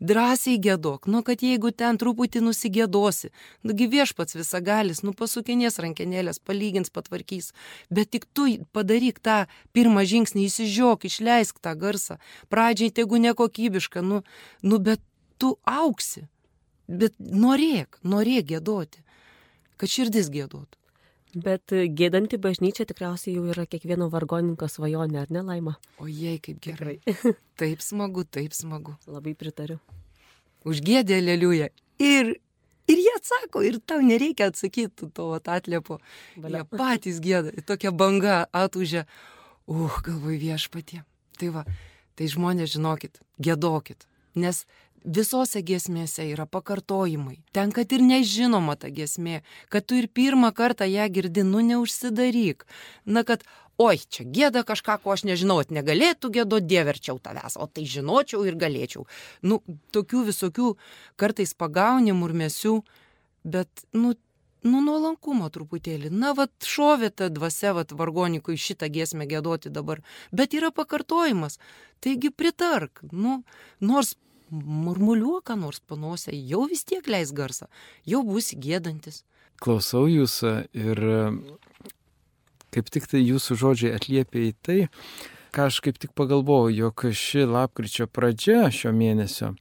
Drąsiai 0.01 0.57
gėdok, 0.57 1.05
nu 1.13 1.21
kad 1.21 1.43
jeigu 1.45 1.75
ten 1.77 1.99
truputį 2.01 2.41
nusigėdosi, 2.41 3.29
nugi 3.69 3.85
viešpats 3.93 4.39
visagalis, 4.39 5.03
nu 5.05 5.13
pasukinės 5.13 5.77
rankenėlės, 5.85 6.41
palygins, 6.41 6.89
patvarkys, 6.89 7.51
bet 7.93 8.09
tik 8.17 8.25
tu 8.33 8.49
padaryk 8.73 9.21
tą 9.21 9.43
pirmą 9.77 10.07
žingsnį, 10.09 10.47
įsižiok, 10.49 11.05
išleisk 11.05 11.61
tą 11.61 11.77
garsą, 11.77 12.17
pradžiai 12.49 12.97
tegu 12.97 13.21
nekokybiška, 13.21 14.01
nu, 14.01 14.25
nu 14.65 14.81
bet 14.81 15.05
tu 15.37 15.59
auksi, 15.69 16.25
bet 16.89 17.13
norėk, 17.21 18.01
norėk 18.01 18.55
gėdoti, 18.57 19.05
kad 19.77 19.93
širdis 19.93 20.33
gėdotų. 20.33 20.80
Bet 21.35 21.71
gėdanti 21.71 22.41
bažnyčia 22.43 22.87
tikriausiai 22.91 23.37
jau 23.37 23.47
yra 23.53 23.67
kiekvieno 23.71 24.09
vargoninko 24.11 24.67
svajonė, 24.67 25.23
ar 25.23 25.31
ne, 25.31 25.45
Laima? 25.47 25.77
O 26.03 26.09
jei 26.11 26.41
kaip 26.43 26.59
gerai. 26.65 26.99
taip 27.61 27.85
smagu, 27.85 28.25
taip 28.27 28.57
smagu. 28.57 28.97
Labai 29.07 29.37
pritariu. 29.39 29.79
Užgėdė 30.67 31.21
lėliuja. 31.23 31.71
Ir, 32.03 32.33
ir 32.91 33.03
jie 33.05 33.13
atsako, 33.17 33.63
ir 33.65 33.79
tau 33.87 34.03
nereikia 34.05 34.51
atsakyti 34.51 35.13
to 35.15 35.29
atliepo. 35.39 36.01
Jie 36.37 36.65
patys 36.75 37.21
gėda, 37.23 37.55
tokia 37.69 37.95
banga 37.95 38.43
atūžė. 38.51 39.07
Uh, 39.71 40.01
galvoj 40.05 40.39
viešpatie. 40.39 41.05
Tai 41.39 41.49
va, 41.55 41.65
tai 42.17 42.27
žmonės 42.29 42.75
žinokit, 42.75 43.21
gėdokit. 43.39 44.07
Nes 44.35 44.67
visose 45.05 45.63
giesmėse 45.63 46.25
yra 46.33 46.47
pakartojimai. 46.47 47.41
Ten, 47.53 47.73
kad 47.73 47.93
ir 47.93 48.05
nežinoma 48.05 48.77
ta 48.77 48.91
giesmė, 48.93 49.43
kad 49.69 49.87
tu 49.87 49.99
ir 49.99 50.09
pirmą 50.09 50.53
kartą 50.57 50.89
ją 50.89 51.09
girdi, 51.13 51.45
nu 51.47 51.63
neužsidaryk. 51.65 52.67
Na, 53.05 53.25
kad, 53.25 53.45
oi, 53.81 53.99
čia 53.99 54.25
gėda 54.25 54.65
kažką, 54.69 55.01
ko 55.03 55.15
aš 55.17 55.25
nežinau, 55.29 55.61
negalėtų 55.69 56.33
gėdo 56.37 56.61
dieverčiau 56.61 57.21
tavęs, 57.23 57.57
o 57.57 57.67
tai 57.67 57.87
žinočiau 57.89 58.45
ir 58.45 58.59
galėčiau. 58.61 59.07
Nu, 59.43 59.63
tokių 59.95 60.27
visokių 60.31 60.75
kartais 61.21 61.55
pagauni 61.55 62.13
murmesių, 62.17 62.81
bet, 63.45 63.87
nu, 63.97 64.15
nu, 64.67 64.81
nuolankumo 64.85 65.49
truputėlį. 65.53 66.11
Na, 66.13 66.35
vad, 66.37 66.53
šovė 66.65 67.11
ta 67.17 67.31
dvasia, 67.33 67.73
vad, 67.77 67.95
vargonikui 67.97 68.59
šitą 68.61 68.91
giesmę 68.93 69.27
gėdoti 69.31 69.73
dabar. 69.73 70.03
Bet 70.33 70.57
yra 70.57 70.71
pakartojimas. 70.75 71.59
Taigi 72.05 72.33
pritark. 72.33 73.01
Nu, 73.13 73.41
nors 73.81 74.17
murmuliuoka, 74.51 75.57
nors 75.57 75.81
panosė, 75.81 76.35
jau 76.35 76.67
vis 76.71 76.85
tiek 76.85 77.07
leis 77.11 77.33
garsą. 77.33 77.71
Jau 78.09 78.23
būsi 78.27 78.59
gėdantis. 78.61 79.23
Klausau 79.61 80.07
jūsų 80.09 80.55
ir 80.73 81.03
kaip 82.75 82.91
tik 82.95 83.09
tai 83.11 83.23
jūsų 83.23 83.59
žodžiai 83.61 83.95
atliepia 83.99 84.47
į 84.49 84.53
tai, 84.65 84.79
ką 85.55 85.69
aš 85.69 85.81
kaip 85.85 85.99
tik 86.01 86.15
pagalvojau, 86.17 86.71
jog 86.73 87.07
ši 87.17 87.47
lapkričio 87.51 88.07
pradžia 88.11 88.69
šio 88.75 88.95
mėnesio 88.95 89.55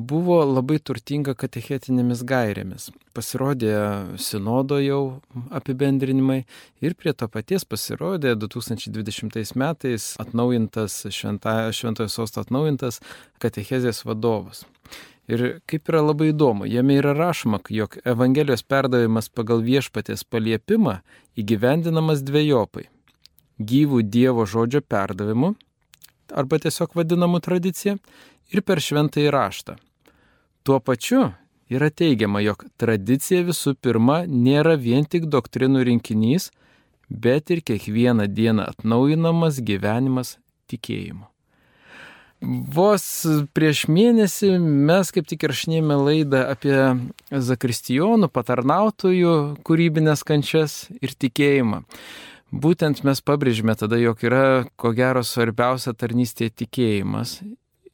buvo 0.00 0.38
labai 0.44 0.78
turtinga 0.82 1.34
katechetinėmis 1.38 2.22
gairėmis. 2.26 2.88
Pasirodė 3.16 3.72
sinodo 4.20 4.78
jau 4.80 5.00
apibendrinimai 5.54 6.44
ir 6.84 6.96
prie 6.98 7.12
to 7.12 7.28
paties 7.28 7.66
pasirodė 7.68 8.34
2020 8.40 9.56
metais 9.60 10.12
atnaujintas 10.22 11.02
šventa, 11.12 11.56
šventojo 11.76 12.10
sosto 12.12 12.44
atnaujintas 12.44 13.00
katechezės 13.42 14.04
vadovas. 14.08 14.64
Ir 15.30 15.60
kaip 15.70 15.90
yra 15.92 16.00
labai 16.02 16.32
įdomu, 16.32 16.66
jame 16.66 16.96
yra 16.98 17.12
rašoma, 17.14 17.60
jog 17.70 17.98
Evangelijos 18.08 18.64
perdavimas 18.66 19.28
pagal 19.30 19.62
viešpatės 19.62 20.24
paliepimą 20.26 20.96
įgyvendinamas 21.38 22.24
dviejopai- 22.26 22.88
gyvų 23.70 24.02
Dievo 24.10 24.46
žodžio 24.46 24.80
perdavimu 24.80 25.54
arba 26.34 26.58
tiesiog 26.58 26.94
vadinamu 26.94 27.40
tradicija 27.40 27.98
ir 28.50 28.62
per 28.62 28.82
šventąjį 28.82 29.30
raštą. 29.30 29.76
Tuo 30.62 30.80
pačiu 30.80 31.30
yra 31.70 31.90
teigiama, 31.90 32.42
jog 32.44 32.66
tradicija 32.80 33.44
visų 33.48 33.76
pirma 33.80 34.22
nėra 34.28 34.76
vien 34.76 35.06
tik 35.08 35.28
doktrinų 35.30 35.84
rinkinys, 35.88 36.50
bet 37.08 37.50
ir 37.50 37.62
kiekvieną 37.66 38.28
dieną 38.30 38.68
atnaujinamas 38.74 39.60
gyvenimas 39.64 40.36
tikėjimu. 40.70 41.26
Vos 42.40 43.04
prieš 43.52 43.82
mėnesį 43.92 44.54
mes 44.60 45.10
kaip 45.12 45.26
tik 45.28 45.42
rašinėjome 45.50 45.96
laidą 46.00 46.46
apie 46.48 46.76
zakristijonų, 47.28 48.30
patarnautojų 48.32 49.34
kūrybinės 49.68 50.24
kančias 50.24 50.86
ir 51.04 51.12
tikėjimą. 51.12 51.82
Būtent 52.50 53.04
mes 53.06 53.20
pabrėžime 53.20 53.76
tada, 53.78 54.00
jog 54.00 54.24
yra 54.24 54.64
ko 54.80 54.94
gero 54.96 55.20
svarbiausia 55.22 55.92
tarnystė 55.92 56.48
tikėjimas. 56.48 57.36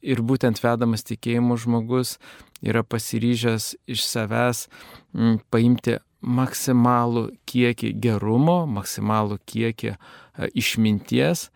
Ir 0.05 0.21
būtent 0.21 0.59
vedamas 0.61 1.05
tikėjimu 1.07 1.57
žmogus 1.57 2.17
yra 2.61 2.83
pasiryžęs 2.83 3.73
iš 3.89 4.03
savęs 4.05 4.67
m, 4.67 5.19
mm, 5.19 5.39
paimti 5.49 5.97
maksimalų 6.21 7.27
kiekį 7.49 7.93
gerumo, 8.01 8.65
maksimalų 8.69 9.39
kiekį 9.45 9.93
a, 9.93 9.97
išminties 10.53 11.47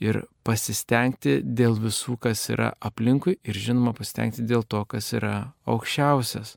ir 0.00 0.22
pasistengti 0.46 1.40
dėl 1.42 1.76
visų, 1.80 2.16
kas 2.20 2.48
yra 2.52 2.72
aplinkui 2.80 3.38
ir 3.44 3.56
žinoma 3.56 3.94
pasistengti 3.96 4.44
dėl 4.46 4.64
to, 4.64 4.84
kas 4.88 5.12
yra 5.16 5.52
aukščiausias. 5.68 6.56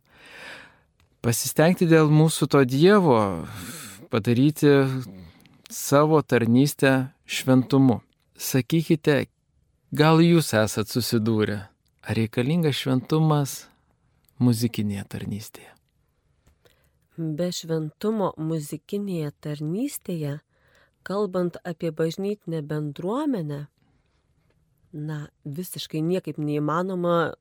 Pasistengti 1.23 1.87
dėl 1.89 2.11
mūsų 2.11 2.47
to 2.51 2.63
Dievo, 2.67 3.19
padaryti 4.11 4.71
savo 5.69 6.21
tarnystę 6.21 7.11
šventumu. 7.27 7.99
Sakykite, 8.39 9.25
gal 9.91 10.21
jūs 10.21 10.53
esat 10.53 10.91
susidūrę, 10.91 11.57
ar 12.05 12.17
reikalingas 12.17 12.77
šventumas 12.77 13.55
muzikinėje 14.37 15.05
tarnystėje? 15.09 15.71
Be 17.17 17.49
šventumo 17.51 18.31
muzikinėje 18.37 19.33
tarnystėje, 19.43 20.37
kalbant 21.03 21.57
apie 21.67 21.91
bažnytinę 21.91 22.61
bendruomenę, 22.63 23.65
na, 24.93 25.17
visiškai 25.43 26.01
niekaip 26.05 26.37
neįmanoma, 26.37 27.33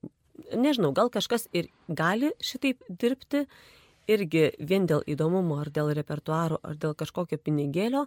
nežinau, 0.57 0.91
gal 0.97 1.13
kažkas 1.13 1.47
ir 1.53 1.69
gali 1.89 2.33
šitaip 2.41 2.83
dirbti, 2.89 3.45
irgi 4.09 4.51
vien 4.59 4.89
dėl 4.89 5.05
įdomumo, 5.07 5.61
ar 5.61 5.71
dėl 5.71 5.93
repertuaro, 5.97 6.59
ar 6.65 6.81
dėl 6.81 6.97
kažkokio 6.97 7.39
pinigėlio, 7.39 8.07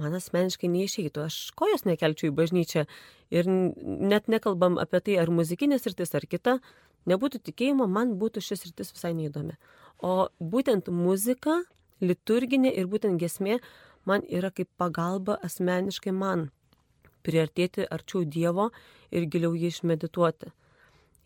man 0.00 0.16
asmeniškai 0.18 0.70
neišeitų. 0.70 1.26
Aš 1.28 1.38
kojos 1.58 1.86
nekelčiau 1.88 2.30
į 2.30 2.36
bažnyčią 2.38 2.86
ir 3.34 3.48
net 3.48 4.28
nekalbam 4.32 4.78
apie 4.82 5.00
tai, 5.04 5.18
ar 5.22 5.32
muzikinės 5.34 5.86
rytis, 5.88 6.14
ar 6.14 6.26
kita, 6.30 6.58
nebūtų 7.10 7.42
tikėjimo, 7.48 7.86
man 7.90 8.16
būtų 8.20 8.42
šis 8.44 8.66
rytis 8.68 8.94
visai 8.94 9.14
neįdomi. 9.16 9.56
O 10.02 10.28
būtent 10.40 10.90
muzika, 10.90 11.62
liturginė 12.02 12.72
ir 12.74 12.90
būtent 12.90 13.20
gesmė 13.20 13.60
man 14.04 14.24
yra 14.28 14.50
kaip 14.50 14.68
pagalba 14.80 15.38
asmeniškai 15.46 16.12
man 16.12 16.50
priartėti 17.24 17.86
arčiau 17.88 18.24
Dievo 18.24 18.70
ir 19.10 19.28
giliau 19.32 19.54
jį 19.56 19.72
išmedituoti. 19.72 20.52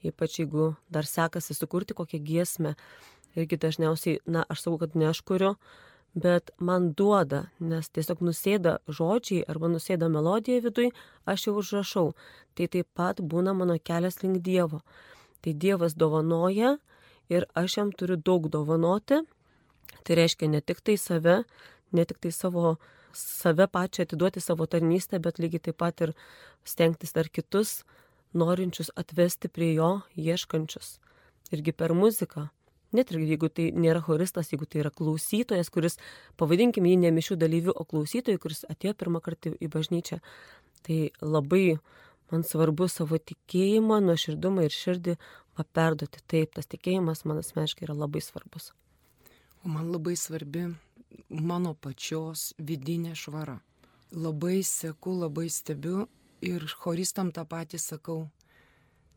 Ypač 0.06 0.38
jeigu 0.38 0.74
dar 0.94 1.08
sekasi 1.08 1.56
sukurti 1.58 1.96
kokią 1.98 2.20
giesmę, 2.22 2.76
irgi 3.34 3.58
dažniausiai, 3.58 4.20
na, 4.26 4.44
aš 4.46 4.62
sakau, 4.62 4.78
kad 4.84 4.94
ne 4.94 5.08
aš 5.10 5.24
kuriu, 5.26 5.56
bet 6.24 6.50
man 6.58 6.92
duoda, 6.98 7.46
nes 7.60 7.88
tiesiog 7.94 8.22
nusėda 8.26 8.78
žodžiai 8.98 9.44
arba 9.52 9.70
nusėda 9.72 10.08
melodija 10.12 10.62
viduj, 10.64 10.90
aš 11.26 11.46
jau 11.48 11.54
užrašau. 11.62 12.12
Tai 12.54 12.68
taip 12.74 12.88
pat 12.98 13.22
būna 13.22 13.54
mano 13.54 13.78
kelias 13.78 14.22
link 14.22 14.42
Dievo. 14.44 14.82
Tai 15.42 15.54
Dievas 15.54 15.94
dovanoja 15.94 16.76
ir 17.28 17.46
aš 17.54 17.78
jam 17.78 17.92
turiu 17.92 18.16
daug 18.16 18.48
dovanoti. 18.50 19.22
Tai 20.04 20.18
reiškia 20.18 20.48
ne 20.50 20.60
tik 20.60 20.82
tai 20.84 20.96
save, 20.98 21.42
ne 21.92 22.04
tik 22.04 22.20
tai 22.24 22.32
savo, 22.32 22.76
save 23.12 23.68
pačią 23.68 24.04
atiduoti 24.06 24.40
savo 24.40 24.66
tarnystę, 24.66 25.20
bet 25.20 25.38
lygiai 25.38 25.68
taip 25.68 25.78
pat 25.80 26.04
ir 26.06 26.14
stengtis 26.64 27.14
dar 27.16 27.28
kitus 27.28 27.82
norinčius 28.32 28.90
atvesti 28.96 29.48
prie 29.48 29.74
jo, 29.74 30.00
ieškančius. 30.16 30.98
Irgi 31.52 31.72
per 31.72 31.94
muziką. 31.96 32.48
Net 32.96 33.10
ir 33.12 33.20
jeigu 33.20 33.50
tai 33.52 33.68
nėra 33.76 34.00
horistas, 34.06 34.48
jeigu 34.52 34.64
tai 34.64 34.80
yra 34.80 34.90
klausytojas, 34.94 35.68
kuris, 35.68 35.98
pavadinkim 36.40 36.86
jį 36.88 36.94
ne 37.02 37.10
mišių 37.12 37.36
dalyvių, 37.36 37.74
o 37.76 37.84
klausytojų, 37.84 38.40
kuris 38.40 38.64
atėjo 38.64 38.94
pirmą 38.96 39.20
kartą 39.24 39.52
į 39.52 39.68
bažnyčią, 39.74 40.22
tai 40.86 41.10
labai 41.20 41.76
man 42.32 42.44
svarbu 42.48 42.88
savo 42.88 43.20
tikėjimą, 43.20 44.00
nuoširdumą 44.06 44.64
ir 44.64 44.72
širdį 44.72 45.16
va, 45.18 45.64
perduoti. 45.64 46.24
Taip, 46.32 46.54
tas 46.56 46.68
tikėjimas 46.70 47.26
man 47.28 47.42
asmeniškai 47.42 47.88
yra 47.88 47.96
labai 47.98 48.24
svarbus. 48.24 48.72
O 49.64 49.68
man 49.68 49.90
labai 49.92 50.16
svarbi 50.16 50.68
mano 51.28 51.74
pačios 51.74 52.52
vidinė 52.58 53.12
švara. 53.18 53.58
Labai 54.16 54.62
seku, 54.64 55.12
labai 55.26 55.48
stebiu 55.52 56.06
ir 56.40 56.64
choristam 56.80 57.32
tą 57.36 57.44
patį 57.44 57.80
sakau. 57.82 58.20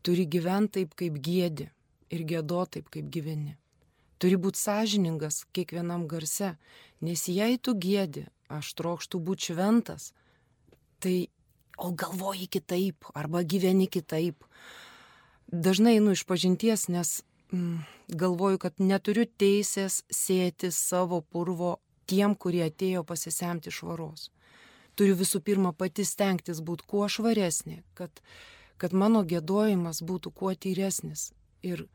Turi 0.04 0.26
gyventi 0.26 0.82
taip, 0.82 0.96
kaip 0.98 1.18
gėdi 1.24 1.70
ir 2.12 2.24
gėdo 2.28 2.64
taip, 2.68 2.90
kaip 2.92 3.08
gyveni. 3.08 3.56
Turi 4.22 4.38
būti 4.38 4.60
sąžiningas 4.60 5.42
kiekvienam 5.50 6.06
garse, 6.06 6.52
nes 7.02 7.26
jei 7.26 7.58
tu 7.58 7.74
gėdi, 7.74 8.28
aš 8.46 8.74
trokštų 8.78 9.18
būti 9.18 9.50
šventas, 9.50 10.12
tai 11.02 11.26
o 11.82 11.90
galvoji 11.90 12.46
kitaip 12.46 13.08
arba 13.18 13.42
gyveni 13.42 13.88
kitaip. 13.90 14.44
Dažnai 15.50 15.96
einu 15.98 16.14
iš 16.14 16.22
pažinties, 16.28 16.86
nes 16.88 17.22
mm, 17.50 17.82
galvoju, 18.22 18.60
kad 18.62 18.78
neturiu 18.78 19.26
teisės 19.26 20.02
sėti 20.06 20.70
savo 20.70 21.20
purvo 21.20 21.80
tiem, 22.06 22.36
kurie 22.36 22.62
atėjo 22.68 23.02
pasisemti 23.08 23.74
švaros. 23.74 24.30
Turiu 24.94 25.16
visų 25.18 25.40
pirma 25.40 25.72
pati 25.72 26.04
stengtis 26.04 26.60
būti 26.60 26.86
kuo 26.86 27.08
švaresnė, 27.08 27.82
kad, 27.98 28.22
kad 28.78 28.92
mano 28.92 29.24
gėdojimas 29.24 30.02
būtų 30.04 30.32
kuo 30.36 30.54
tyresnis 30.54 31.32
ir, 31.64 31.86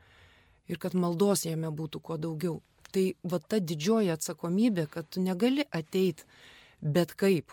ir 0.67 0.79
kad 0.81 0.95
maldos 0.95 1.45
jame 1.45 1.71
būtų 1.71 2.01
kuo 2.01 2.17
daugiau. 2.17 2.59
Tai 2.91 3.05
va 3.23 3.39
ta 3.39 3.59
didžioji 3.59 4.13
atsakomybė, 4.13 4.87
kad 4.91 5.09
tu 5.09 5.21
negali 5.21 5.65
ateiti 5.71 6.23
bet 6.81 7.13
kaip, 7.17 7.51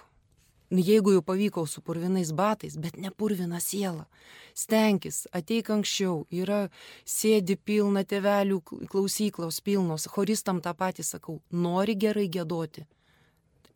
Nu, 0.71 0.81
jeigu 0.81 1.13
jau 1.13 1.23
pavyko 1.23 1.67
su 1.67 1.81
purvinais 1.81 2.33
batais, 2.33 2.77
bet 2.77 2.97
ne 2.97 3.11
purvina 3.11 3.61
siela. 3.61 4.07
Stenkis, 4.55 5.27
ateik 5.31 5.69
anksčiau, 5.71 6.25
yra 6.33 6.71
sėdi 7.07 7.55
pilna 7.55 8.03
tevelių 8.03 8.59
klausyklos 8.91 9.61
pilnos, 9.61 10.09
horistam 10.17 10.63
tą 10.65 10.73
patį 10.75 11.05
sakau, 11.05 11.37
nori 11.53 11.95
gerai 11.95 12.27
gėdoti. 12.33 12.87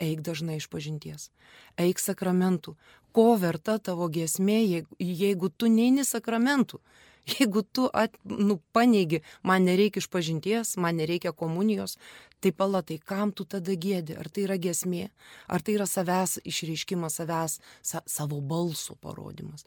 Eik 0.01 0.25
dažnai 0.27 0.57
iš 0.59 0.67
pažinties, 0.73 1.29
eik 1.77 2.01
sakramentų. 2.01 2.75
Ko 3.13 3.29
verta 3.37 3.77
tavo 3.79 4.09
giesmė, 4.09 4.59
jeigu 4.99 5.51
tu 5.51 5.71
neini 5.71 6.07
sakramentų? 6.07 6.81
Jeigu 7.29 7.63
tu 7.63 7.89
at, 7.93 8.15
nu, 8.25 8.59
paneigi, 8.73 9.21
man 9.43 9.67
nereikia 9.69 10.01
išpažinties, 10.03 10.77
man 10.81 10.97
nereikia 10.97 11.33
komunijos, 11.37 11.99
tai 12.41 12.53
pala, 12.57 12.83
tai 12.83 12.99
kam 12.99 13.33
tu 13.33 13.45
tada 13.45 13.75
gėdi? 13.77 14.17
Ar 14.17 14.31
tai 14.33 14.47
yra 14.47 14.57
gesmė, 14.61 15.09
ar 15.49 15.65
tai 15.65 15.77
yra 15.77 15.87
savęs 15.89 16.39
išreiškimas, 16.49 17.19
savęs, 17.21 17.59
sa, 17.83 18.03
savo 18.09 18.41
balso 18.41 18.97
parodimas. 19.03 19.67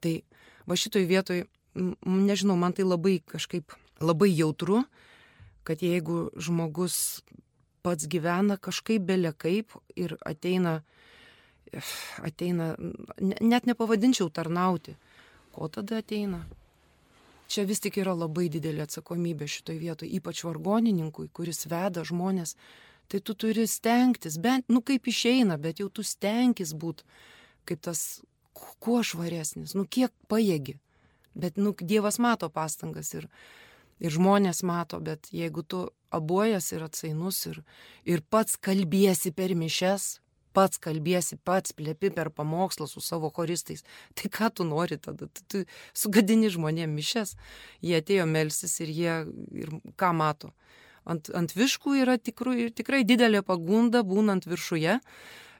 Tai 0.00 0.16
va 0.68 0.78
šitoj 0.78 1.06
vietoj, 1.10 1.44
nežinau, 1.74 2.56
man 2.56 2.72
tai 2.76 2.86
labai 2.86 3.18
kažkaip 3.26 3.74
labai 4.00 4.30
jautru, 4.32 4.84
kad 5.64 5.82
jeigu 5.82 6.28
žmogus 6.36 7.22
pats 7.84 8.08
gyvena 8.08 8.56
kažkaip 8.56 9.04
belekaip 9.04 9.74
ir 9.96 10.16
ateina, 10.24 10.80
ateina, 12.24 12.74
net 13.20 13.66
nepavadinčiau 13.68 14.30
tarnauti. 14.32 14.96
Ko 15.54 15.68
tada 15.68 16.00
ateina? 16.00 16.42
Čia 17.54 17.62
vis 17.68 17.78
tik 17.78 18.00
yra 18.02 18.16
labai 18.18 18.48
didelė 18.50 18.82
atsakomybė 18.82 19.46
šitoje 19.46 19.78
vietoje, 19.78 20.10
ypač 20.18 20.40
vargonininkui, 20.42 21.28
kuris 21.30 21.68
veda 21.70 22.02
žmonės. 22.02 22.56
Tai 23.06 23.20
tu 23.22 23.36
turi 23.38 23.68
stengtis, 23.70 24.40
bent, 24.42 24.66
nu 24.72 24.80
kaip 24.82 25.06
išeina, 25.06 25.54
bet 25.60 25.78
jau 25.78 25.86
tu 25.92 26.02
stengis 26.02 26.72
būti 26.74 27.06
kaip 27.68 27.84
tas 27.84 28.24
kuo 28.54 29.02
švaresnis, 29.06 29.74
nu 29.78 29.86
kiek 29.86 30.10
pajėgi. 30.28 30.78
Bet, 31.34 31.56
nu, 31.58 31.74
Dievas 31.74 32.20
mato 32.22 32.48
pastangas 32.50 33.10
ir, 33.14 33.28
ir 33.98 34.14
žmonės 34.14 34.62
mato, 34.66 35.00
bet 35.02 35.30
jeigu 35.34 35.62
tu 35.62 35.84
abuojas 36.14 36.72
ir 36.74 36.84
atsainus 36.86 37.40
ir, 37.50 37.62
ir 38.06 38.22
pats 38.30 38.58
kalbėsi 38.58 39.30
per 39.34 39.54
mišes, 39.58 40.18
pats 40.54 40.80
kalbėsi, 40.82 41.38
pats 41.44 41.74
plėpi 41.76 42.12
per 42.14 42.30
pamokslą 42.34 42.88
su 42.90 43.02
savo 43.04 43.30
choristais, 43.34 43.84
tai 44.16 44.30
ką 44.32 44.50
tu 44.54 44.68
nori 44.68 44.98
tada? 44.98 45.28
Tu, 45.28 45.46
tu 45.50 45.64
sugadini 45.92 46.52
žmonėm 46.52 46.94
mišes. 46.94 47.36
Jie 47.84 47.98
atėjo 48.00 48.28
melsis 48.30 48.78
ir 48.84 48.92
jie 48.94 49.16
ir 49.64 49.74
ką 50.00 50.12
mato. 50.16 50.54
Ant, 51.04 51.28
ant 51.36 51.52
viškų 51.52 51.98
yra 52.00 52.16
tikru, 52.16 52.54
tikrai 52.72 53.02
didelė 53.04 53.42
pagunda 53.44 54.00
būnant 54.06 54.46
viršuje, 54.48 54.94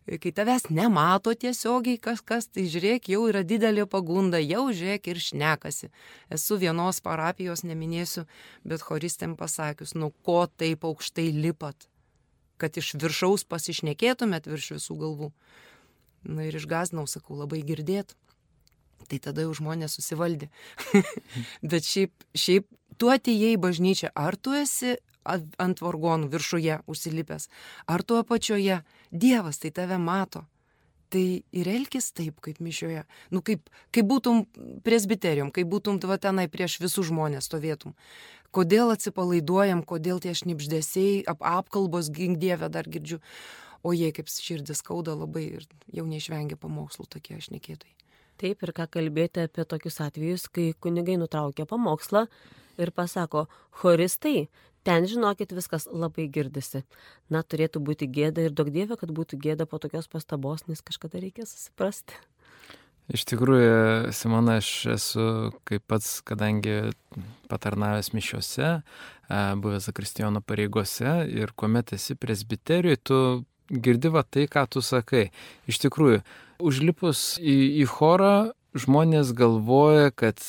kai 0.05 0.33
tavęs 0.37 0.69
nemato 0.73 1.33
tiesiogiai 1.37 2.01
kažkas, 2.01 2.49
tai 2.53 2.67
žiūrėk, 2.69 3.09
jau 3.13 3.25
yra 3.29 3.45
didelė 3.45 3.87
pagunda, 3.91 4.41
jau 4.41 4.67
žiūrėk 4.73 5.09
ir 5.13 5.21
šnekasi. 5.21 5.91
Esu 6.33 6.59
vienos 6.61 7.01
parapijos, 7.05 7.65
neminėsiu, 7.65 8.27
bet 8.65 8.85
horistėm 8.89 9.37
pasakius, 9.41 9.95
nu 9.97 10.13
ko 10.25 10.45
taip 10.49 10.85
aukštai 10.89 11.31
lipat, 11.33 11.89
kad 12.61 12.77
iš 12.81 12.95
viršaus 13.01 13.47
pasišnekėtumėt 13.49 14.49
virš 14.51 14.75
visų 14.79 14.99
galvų. 15.01 15.31
Na 16.25 16.47
ir 16.49 16.57
išgaznau, 16.57 17.07
sakau, 17.11 17.37
labai 17.37 17.61
girdėt. 17.67 18.15
Tai 19.11 19.19
tada 19.21 19.45
jau 19.45 19.53
žmonės 19.57 19.99
susivaldė. 19.99 20.49
bet 21.71 21.85
šiaip, 21.85 22.15
šiaip 22.33 22.69
tu 22.97 23.11
atėjai 23.13 23.57
į 23.57 23.61
bažnyčią, 23.61 24.15
ar 24.17 24.39
tu 24.41 24.55
esi 24.57 24.97
ant 25.25 25.81
vargonų 25.81 26.29
viršuje 26.33 26.81
užsilipęs, 26.91 27.49
ar 27.89 28.05
tu 28.05 28.19
apačioje, 28.21 28.83
Dievas 29.15 29.61
tai 29.63 29.71
tave 29.71 29.99
mato. 29.99 30.45
Tai 31.15 31.23
ir 31.55 31.69
elkis 31.71 32.09
taip, 32.11 32.41
kaip 32.43 32.59
mišioje. 32.59 33.05
Nu, 33.31 33.39
kaip, 33.47 33.69
kaip 33.95 34.09
būtum 34.11 34.41
presbiterijom, 34.83 35.53
kaip 35.55 35.69
būtum 35.71 36.01
tava 36.03 36.17
tenai 36.19 36.49
prieš 36.51 36.81
visus 36.83 37.07
žmonės 37.13 37.47
stovėtum. 37.47 37.95
Kodėl 38.55 38.93
atsipalaiduojam, 38.95 39.83
kodėl 39.83 40.21
tie 40.23 40.31
šnipždėsiai, 40.39 41.25
ap, 41.27 41.43
apkalbos 41.43 42.11
gink 42.15 42.39
Dievę 42.39 42.69
dar 42.71 42.87
girdžiu. 42.87 43.19
O 43.85 43.93
jie 43.93 44.13
kaip 44.17 44.31
širdis 44.31 44.81
skauda 44.81 45.13
labai 45.19 45.45
ir 45.59 45.65
jau 45.93 46.07
neišvengia 46.09 46.57
pamokslų 46.61 47.09
tokie 47.11 47.37
aš 47.37 47.51
nekėtai. 47.53 47.91
Taip, 48.41 48.63
ir 48.63 48.73
ką 48.75 48.87
kalbėti 48.91 49.45
apie 49.45 49.67
tokius 49.69 50.01
atvejus, 50.03 50.47
kai 50.51 50.71
kunigai 50.81 51.19
nutraukia 51.21 51.67
pamokslą 51.71 52.25
ir 52.81 52.91
pasako, 52.95 53.45
choristai, 53.83 54.49
ten 54.87 55.07
žinokit 55.11 55.55
viskas 55.55 55.87
labai 55.91 56.27
girdisi. 56.33 56.83
Na, 57.31 57.43
turėtų 57.43 57.83
būti 57.85 58.09
gėda 58.11 58.47
ir 58.47 58.55
daug 58.57 58.71
dievė, 58.75 58.99
kad 59.01 59.13
būtų 59.15 59.39
gėda 59.45 59.67
po 59.71 59.83
tokios 59.83 60.11
pastabos, 60.11 60.67
nes 60.71 60.83
kažkada 60.83 61.23
reikės 61.23 61.55
susiprasti. 61.55 62.19
Iš 63.13 63.27
tikrųjų, 63.29 64.13
Simona, 64.17 64.59
aš 64.63 64.69
esu 64.95 65.25
kaip 65.69 65.83
pats, 65.93 66.23
kadangi 66.25 66.95
patarnavęs 67.51 68.15
mišiuose, 68.17 68.79
buvęs 69.61 69.91
Zakristijono 69.91 70.41
pareigose 70.41 71.19
ir 71.29 71.53
kuomet 71.53 71.93
esi 71.93 72.17
presbiterijoje, 72.17 73.01
tu 73.05 73.19
girdi 73.69 74.09
va 74.13 74.25
tai, 74.25 74.47
ką 74.49 74.65
tu 74.73 74.81
sakai. 74.81 75.27
Iš 75.69 75.83
tikrųjų, 75.85 76.23
užlipus 76.65 77.35
į, 77.45 77.57
į 77.85 77.89
chorą, 77.93 78.37
žmonės 78.73 79.35
galvoja, 79.37 80.09
kad 80.09 80.41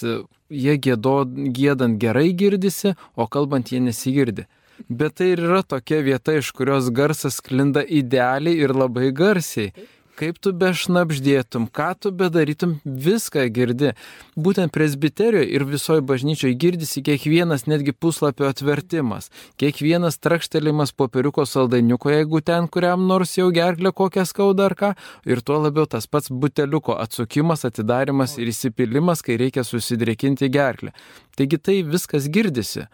jie 0.48 0.78
gėdo, 0.80 1.18
gėdant 1.28 2.00
gerai 2.00 2.30
girdisi, 2.32 2.96
o 3.20 3.28
kalbant 3.28 3.74
jie 3.74 3.84
nesigirdi. 3.84 4.48
Bet 4.88 5.20
tai 5.20 5.34
ir 5.34 5.44
yra 5.44 5.62
tokia 5.64 6.00
vieta, 6.04 6.36
iš 6.36 6.54
kurios 6.56 6.88
garsas 6.92 7.42
klinda 7.44 7.84
idealiai 7.84 8.64
ir 8.64 8.76
labai 8.76 9.12
garsiai 9.16 9.76
kaip 10.20 10.38
tu 10.42 10.52
bešnapždėtum, 10.56 11.68
ką 11.76 11.90
tu 12.00 12.12
bedarytum, 12.16 12.78
viską 12.86 13.46
girdi. 13.54 13.94
Būtent 14.40 14.74
presbiterijoje 14.76 15.50
ir 15.58 15.66
visoje 15.68 16.04
bažnyčioje 16.06 16.56
girdisi 16.60 17.04
kiekvienas 17.06 17.68
netgi 17.68 17.94
puslapio 17.94 18.48
atvertimas, 18.50 19.30
kiekvienas 19.62 20.20
trakštelimas 20.24 20.96
popieriuko 20.96 21.46
saldainiuko, 21.50 22.14
jeigu 22.16 22.42
ten 22.46 22.70
kuriam 22.72 23.08
nors 23.10 23.36
jau 23.38 23.50
gerklė 23.56 23.92
kokią 23.96 24.26
skauda 24.30 24.70
ar 24.70 24.78
ką, 24.80 24.94
ir 25.28 25.44
tuo 25.46 25.60
labiau 25.62 25.88
tas 25.90 26.08
pats 26.08 26.32
buteliuko 26.32 26.98
atsukimas, 27.02 27.66
atidarimas 27.68 28.38
ir 28.40 28.52
įsipilimas, 28.54 29.24
kai 29.26 29.40
reikia 29.42 29.66
susidrėkinti 29.68 30.52
gerklę. 30.52 30.96
Taigi 31.36 31.60
tai 31.60 31.82
viskas 31.84 32.30
girdisi. 32.32 32.88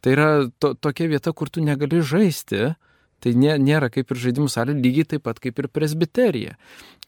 Tai 0.00 0.12
yra 0.14 0.28
to, 0.60 0.72
tokia 0.80 1.10
vieta, 1.12 1.32
kur 1.36 1.50
tu 1.52 1.60
negali 1.64 2.00
žaisti, 2.00 2.74
Tai 3.20 3.32
nė, 3.36 3.56
nėra 3.60 3.90
kaip 3.92 4.12
ir 4.12 4.20
žaidimų 4.22 4.48
salė, 4.48 4.74
lygiai 4.80 5.08
taip 5.12 5.26
pat 5.28 5.40
kaip 5.44 5.58
ir 5.60 5.68
presbiterija. 5.68 6.56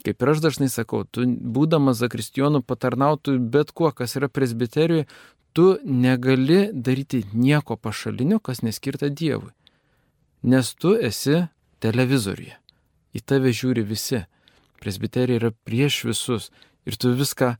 Kaip 0.04 0.22
ir 0.22 0.32
aš 0.32 0.42
dažnai 0.44 0.68
sakau, 0.72 1.04
tu 1.08 1.24
būdamas 1.24 2.02
zakristijonu 2.02 2.60
patarnautų 2.66 3.38
bet 3.54 3.72
kuo, 3.72 3.88
kas 3.96 4.18
yra 4.20 4.28
presbiterijoje, 4.28 5.06
tu 5.56 5.76
negali 5.84 6.66
daryti 6.72 7.22
nieko 7.32 7.76
pašalinio, 7.76 8.40
kas 8.40 8.60
neskirta 8.66 9.08
Dievui. 9.08 9.52
Nes 10.42 10.74
tu 10.74 10.92
esi 10.98 11.46
televizoriuje. 11.80 12.58
Į 13.12 13.20
tave 13.24 13.52
žiūri 13.54 13.84
visi. 13.86 14.24
Presbiterija 14.82 15.38
yra 15.38 15.52
prieš 15.64 16.02
visus. 16.08 16.50
Ir 16.88 16.96
tu 16.98 17.12
viską, 17.14 17.52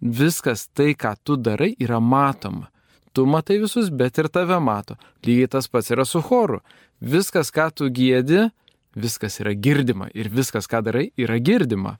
viskas 0.00 0.66
tai, 0.74 0.92
ką 0.98 1.14
tu 1.22 1.36
darai, 1.36 1.74
yra 1.78 2.00
matoma. 2.00 2.68
Tu 3.14 3.24
matai 3.26 3.60
visus, 3.62 3.90
bet 3.90 4.18
ir 4.18 4.28
tave 4.32 4.58
mato. 4.62 4.96
Lygiai 5.26 5.50
tas 5.50 5.68
pats 5.70 5.92
yra 5.94 6.04
su 6.08 6.22
choru 6.24 6.60
viskas, 7.00 7.50
ką 7.50 7.70
tu 7.74 7.88
gėdi, 7.90 8.48
viskas 8.94 9.40
yra 9.42 9.54
girdima 9.54 10.10
ir 10.14 10.30
viskas, 10.32 10.68
ką 10.70 10.82
darai, 10.86 11.10
yra 11.18 11.38
girdima. 11.38 11.96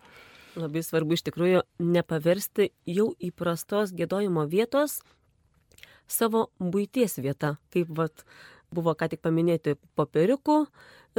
Labai 0.59 0.83
svarbu 0.83 1.15
iš 1.15 1.25
tikrųjų 1.29 1.63
nepaversti 1.79 2.71
jau 2.91 3.13
įprastos 3.23 3.95
gėdojimo 3.97 4.47
vietos 4.51 5.01
savo 6.11 6.49
būties 6.59 7.21
vieta, 7.23 7.57
kaip 7.71 7.93
vat, 7.95 8.25
buvo 8.74 8.94
ką 8.98 9.11
tik 9.12 9.22
paminėti 9.24 9.76
popieriukų 9.98 10.64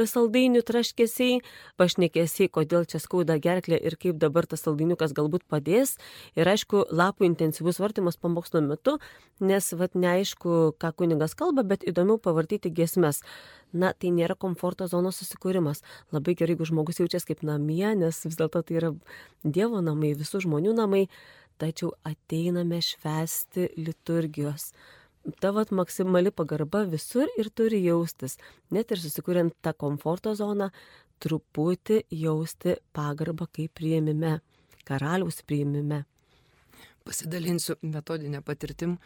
saldainių 0.00 0.62
traškesiai, 0.64 1.40
pašnekesiai, 1.80 2.48
kodėl 2.52 2.86
čia 2.88 3.00
skauda 3.02 3.36
gerklė 3.42 3.76
ir 3.76 3.96
kaip 4.00 4.18
dabar 4.20 4.46
tas 4.48 4.64
saldainiukas 4.64 5.12
galbūt 5.16 5.44
padės. 5.50 5.98
Ir 6.38 6.48
aišku, 6.48 6.86
lapų 6.90 7.26
intensyvus 7.28 7.80
vartimas 7.82 8.16
pamokslo 8.16 8.62
metu, 8.64 8.98
nes 9.40 9.72
vat 9.76 9.94
neaišku, 9.94 10.78
ką 10.80 10.92
kunigas 10.96 11.36
kalba, 11.36 11.62
bet 11.62 11.84
įdomiau 11.84 12.18
pavartyti 12.22 12.72
gesmes. 12.72 13.22
Na, 13.72 13.92
tai 13.92 14.12
nėra 14.12 14.36
komforto 14.36 14.86
zonos 14.88 15.20
susikūrimas. 15.20 15.80
Labai 16.12 16.34
gerai, 16.36 16.56
jeigu 16.56 16.68
žmogus 16.68 17.00
jaučiasi 17.00 17.32
kaip 17.32 17.44
namie, 17.46 17.86
nes 17.96 18.24
vis 18.24 18.36
dėlto 18.36 18.64
tai 18.64 18.80
yra 18.80 18.92
Dievo 19.44 19.80
namai, 19.84 20.12
visų 20.16 20.42
žmonių 20.44 20.74
namai, 20.76 21.06
tačiau 21.60 21.94
ateiname 22.04 22.82
švesti 22.84 23.70
liturgijos 23.80 24.72
ta 25.40 25.50
vat 25.54 25.70
maksimali 25.70 26.30
pagarba 26.30 26.84
visur 26.88 27.30
ir 27.38 27.50
turi 27.50 27.82
jaustis, 27.84 28.38
net 28.70 28.90
ir 28.90 29.00
susikuriant 29.02 29.54
tą 29.62 29.74
komforto 29.78 30.34
zoną, 30.38 30.70
truputį 31.22 32.02
jausti 32.10 32.76
pagarbą 32.96 33.46
kaip 33.54 33.74
prieimime, 33.78 34.40
karaliaus 34.88 35.42
prieimime. 35.46 36.02
Pasidalinsiu 37.06 37.78
metodinę 37.82 38.42
patirtim. 38.42 38.98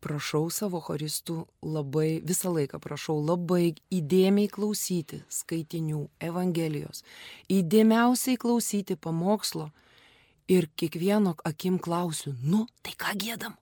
Prašau 0.00 0.46
savo 0.48 0.78
choristų 0.80 1.42
labai, 1.60 2.22
visą 2.24 2.48
laiką 2.54 2.78
prašau 2.80 3.18
labai 3.20 3.74
įdėmiai 3.92 4.48
klausyti 4.48 5.18
skaitinių, 5.28 6.06
Evangelijos, 6.24 7.02
įdėmiausiai 7.52 8.40
klausyti 8.40 8.96
pamokslo 8.96 9.68
ir 10.48 10.70
kiekvieno 10.72 11.34
akim 11.44 11.76
klausiu, 11.76 12.32
nu, 12.40 12.64
tai 12.80 12.96
ką 12.96 13.12
gėdam? 13.20 13.60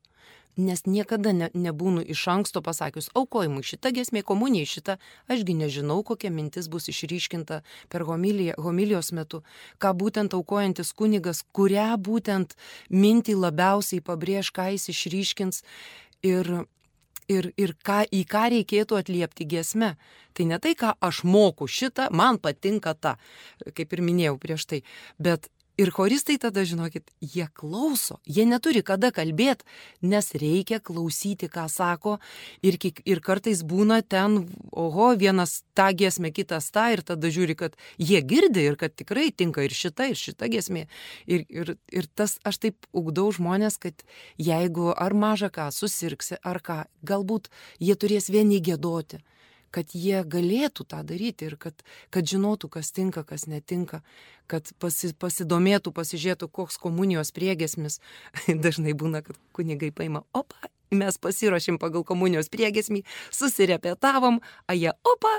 Nes 0.58 0.82
niekada 0.86 1.32
ne, 1.32 1.48
nebūnu 1.54 2.02
iš 2.02 2.24
anksto 2.32 2.62
pasakius, 2.64 3.08
aukojimui 3.16 3.62
šita 3.66 3.92
gesmė 3.94 4.24
komunijai, 4.26 4.68
šita, 4.68 4.96
ašgi 5.30 5.54
nežinau, 5.58 6.00
kokia 6.06 6.32
mintis 6.34 6.68
bus 6.68 6.90
išryškinta 6.90 7.62
per 7.88 8.04
homiliją, 8.08 8.58
homilijos 8.58 9.12
metu, 9.16 9.44
ką 9.78 9.94
būtent 9.98 10.34
aukojantis 10.34 10.92
kunigas, 10.98 11.44
kurią 11.54 11.94
būtent 12.02 12.56
mintį 12.90 13.38
labiausiai 13.38 14.02
pabrėž, 14.04 14.50
ką 14.50 14.72
jis 14.74 14.90
išryškins 14.94 15.62
ir, 16.26 16.50
ir, 17.30 17.52
ir 17.56 17.76
ką, 17.86 18.02
į 18.10 18.24
ką 18.28 18.48
reikėtų 18.56 18.98
atliepti 18.98 19.46
gesme. 19.48 19.94
Tai 20.34 20.48
ne 20.50 20.58
tai, 20.62 20.74
ką 20.78 20.94
aš 21.02 21.22
moku 21.26 21.66
šitą, 21.70 22.10
man 22.14 22.38
patinka 22.42 22.94
ta, 22.94 23.16
kaip 23.74 23.94
ir 23.94 24.02
minėjau 24.06 24.36
prieš 24.42 24.66
tai, 24.70 24.82
bet 25.18 25.48
Ir 25.78 25.92
choristai 25.94 26.34
tada, 26.42 26.64
žinokit, 26.66 27.12
jie 27.22 27.44
klauso, 27.54 28.16
jie 28.26 28.42
neturi 28.50 28.80
kada 28.82 29.12
kalbėti, 29.14 29.62
nes 30.02 30.32
reikia 30.34 30.80
klausyti, 30.82 31.46
ką 31.46 31.68
sako. 31.70 32.16
Ir, 32.66 32.80
ir 33.06 33.20
kartais 33.22 33.62
būna 33.62 34.00
ten, 34.02 34.40
oho, 34.74 35.12
vienas 35.20 35.60
tą 35.78 35.92
giesmę, 35.94 36.32
kitas 36.34 36.72
tą, 36.74 36.88
ir 36.96 37.04
tada 37.06 37.30
žiūri, 37.30 37.54
kad 37.62 37.78
jie 37.94 38.18
girdi 38.26 38.66
ir 38.66 38.80
kad 38.80 38.96
tikrai 38.98 39.30
tinka 39.30 39.62
ir 39.62 39.78
šita, 39.78 40.10
ir 40.10 40.18
šita 40.18 40.50
giesmė. 40.50 40.88
Ir, 41.30 41.46
ir, 41.46 41.76
ir 41.94 42.10
tas, 42.10 42.40
aš 42.42 42.58
taip 42.66 42.90
ugdau 42.90 43.30
žmonės, 43.38 43.78
kad 43.78 44.02
jeigu 44.34 44.90
ar 44.98 45.14
maža 45.14 45.46
ką 45.46 45.70
susirksi, 45.70 46.42
ar 46.42 46.58
ką, 46.58 46.82
galbūt 47.06 47.52
jie 47.78 47.94
turės 47.94 48.32
vieni 48.34 48.58
gėdoti 48.58 49.22
kad 49.74 49.92
jie 49.96 50.22
galėtų 50.24 50.86
tą 50.88 51.02
daryti 51.06 51.48
ir 51.48 51.58
kad, 51.60 51.84
kad 52.14 52.28
žinotų, 52.28 52.70
kas 52.78 52.92
tinka, 52.94 53.24
kas 53.26 53.46
netinka, 53.50 54.02
kad 54.50 54.70
pasi, 54.80 55.12
pasidomėtų, 55.12 55.92
pasižiūrėtų, 55.96 56.48
koks 56.48 56.80
komunijos 56.80 57.32
priegesmis. 57.36 58.00
Dažnai 58.64 58.96
būna, 58.98 59.22
kad 59.26 59.38
kunigai 59.56 59.92
paima, 59.94 60.24
opa, 60.36 60.70
mes 60.94 61.20
pasiruošėm 61.20 61.78
pagal 61.80 62.04
komunijos 62.08 62.48
priegesmį, 62.52 63.04
susirepetavom, 63.34 64.40
a 64.66 64.76
jie, 64.76 64.92
opa, 65.04 65.34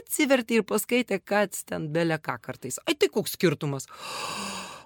atsivertė 0.00 0.60
ir 0.60 0.68
paskaitė, 0.68 1.20
kad 1.20 1.56
ten 1.68 1.90
belė 1.92 2.18
ką 2.22 2.38
kartais. 2.42 2.80
Ai 2.88 2.96
tai 2.96 3.12
koks 3.12 3.38
skirtumas? 3.38 3.90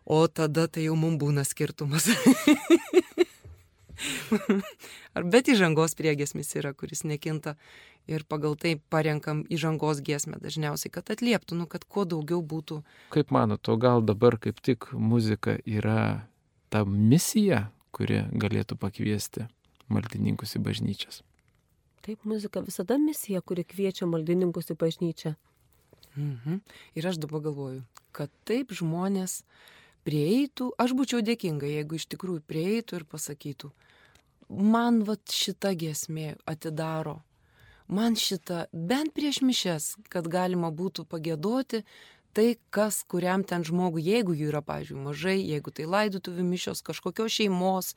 O 0.09 0.22
tada 0.32 0.62
tai 0.72 0.86
jau 0.86 0.94
mums 0.96 1.18
būna 1.20 1.42
skirtumas. 1.44 2.07
Ar 5.18 5.26
bet 5.28 5.51
įžangos 5.53 5.92
priegesmis 5.99 6.55
yra, 6.57 6.72
kuris 6.72 7.05
nekinta 7.05 7.59
ir 8.09 8.24
pagal 8.28 8.56
tai 8.61 8.74
parenkam 8.90 9.44
įžangos 9.52 10.00
giesmę 10.04 10.40
dažniausiai, 10.42 10.92
kad 10.92 11.11
atlieptų, 11.12 11.59
nu, 11.61 11.68
kad 11.70 11.84
kuo 11.84 12.06
daugiau 12.09 12.40
būtų. 12.42 12.80
Kaip 13.14 13.32
manote, 13.34 13.70
o 13.72 13.76
gal 13.80 14.02
dabar 14.02 14.38
kaip 14.40 14.62
tik 14.64 14.90
muzika 14.92 15.59
yra 15.68 16.24
ta 16.72 16.84
misija, 16.88 17.68
kuri 17.92 18.24
galėtų 18.32 18.78
pakviesti 18.80 19.48
maldininkus 19.92 20.56
į 20.59 20.64
bažnyčias? 20.64 21.22
Taip, 22.04 22.24
muzika 22.28 22.62
visada 22.64 22.96
misija, 23.00 23.42
kuri 23.44 23.64
kviečia 23.68 24.09
maldininkus 24.09 24.72
į 24.72 24.78
bažnyčią. 24.80 25.34
Mhm. 26.16 26.61
Ir 26.96 27.06
aš 27.06 27.20
dabar 27.20 27.42
galvoju, 27.44 27.82
kad 28.16 28.32
taip 28.48 28.72
žmonės 28.74 29.42
prieitų, 30.09 30.72
aš 30.80 30.94
būčiau 30.96 31.20
dėkinga, 31.22 31.68
jeigu 31.68 31.98
iš 31.98 32.09
tikrųjų 32.14 32.42
prieitų 32.48 33.00
ir 33.00 33.04
pasakytų, 33.09 33.70
man 34.48 35.02
vat 35.04 35.28
šita 35.28 35.74
giesmė 35.78 36.36
atidaro, 36.48 37.18
man 37.89 38.16
šita 38.16 38.66
bent 38.72 39.14
prieš 39.16 39.43
mišes, 39.43 39.97
kad 40.12 40.28
galima 40.28 40.70
būtų 40.70 41.07
pagėdoti 41.09 41.84
tai, 42.39 42.57
kas 42.70 43.03
kuriam 43.09 43.43
ten 43.43 43.64
žmogui, 43.66 44.03
jeigu 44.05 44.34
jų 44.36 44.53
yra, 44.53 44.61
pavyzdžiui, 44.62 44.99
mažai, 45.03 45.36
jeigu 45.43 45.72
tai 45.74 45.89
laidotuvių 45.91 46.45
mišios, 46.47 46.84
kažkokios 46.86 47.34
šeimos 47.34 47.95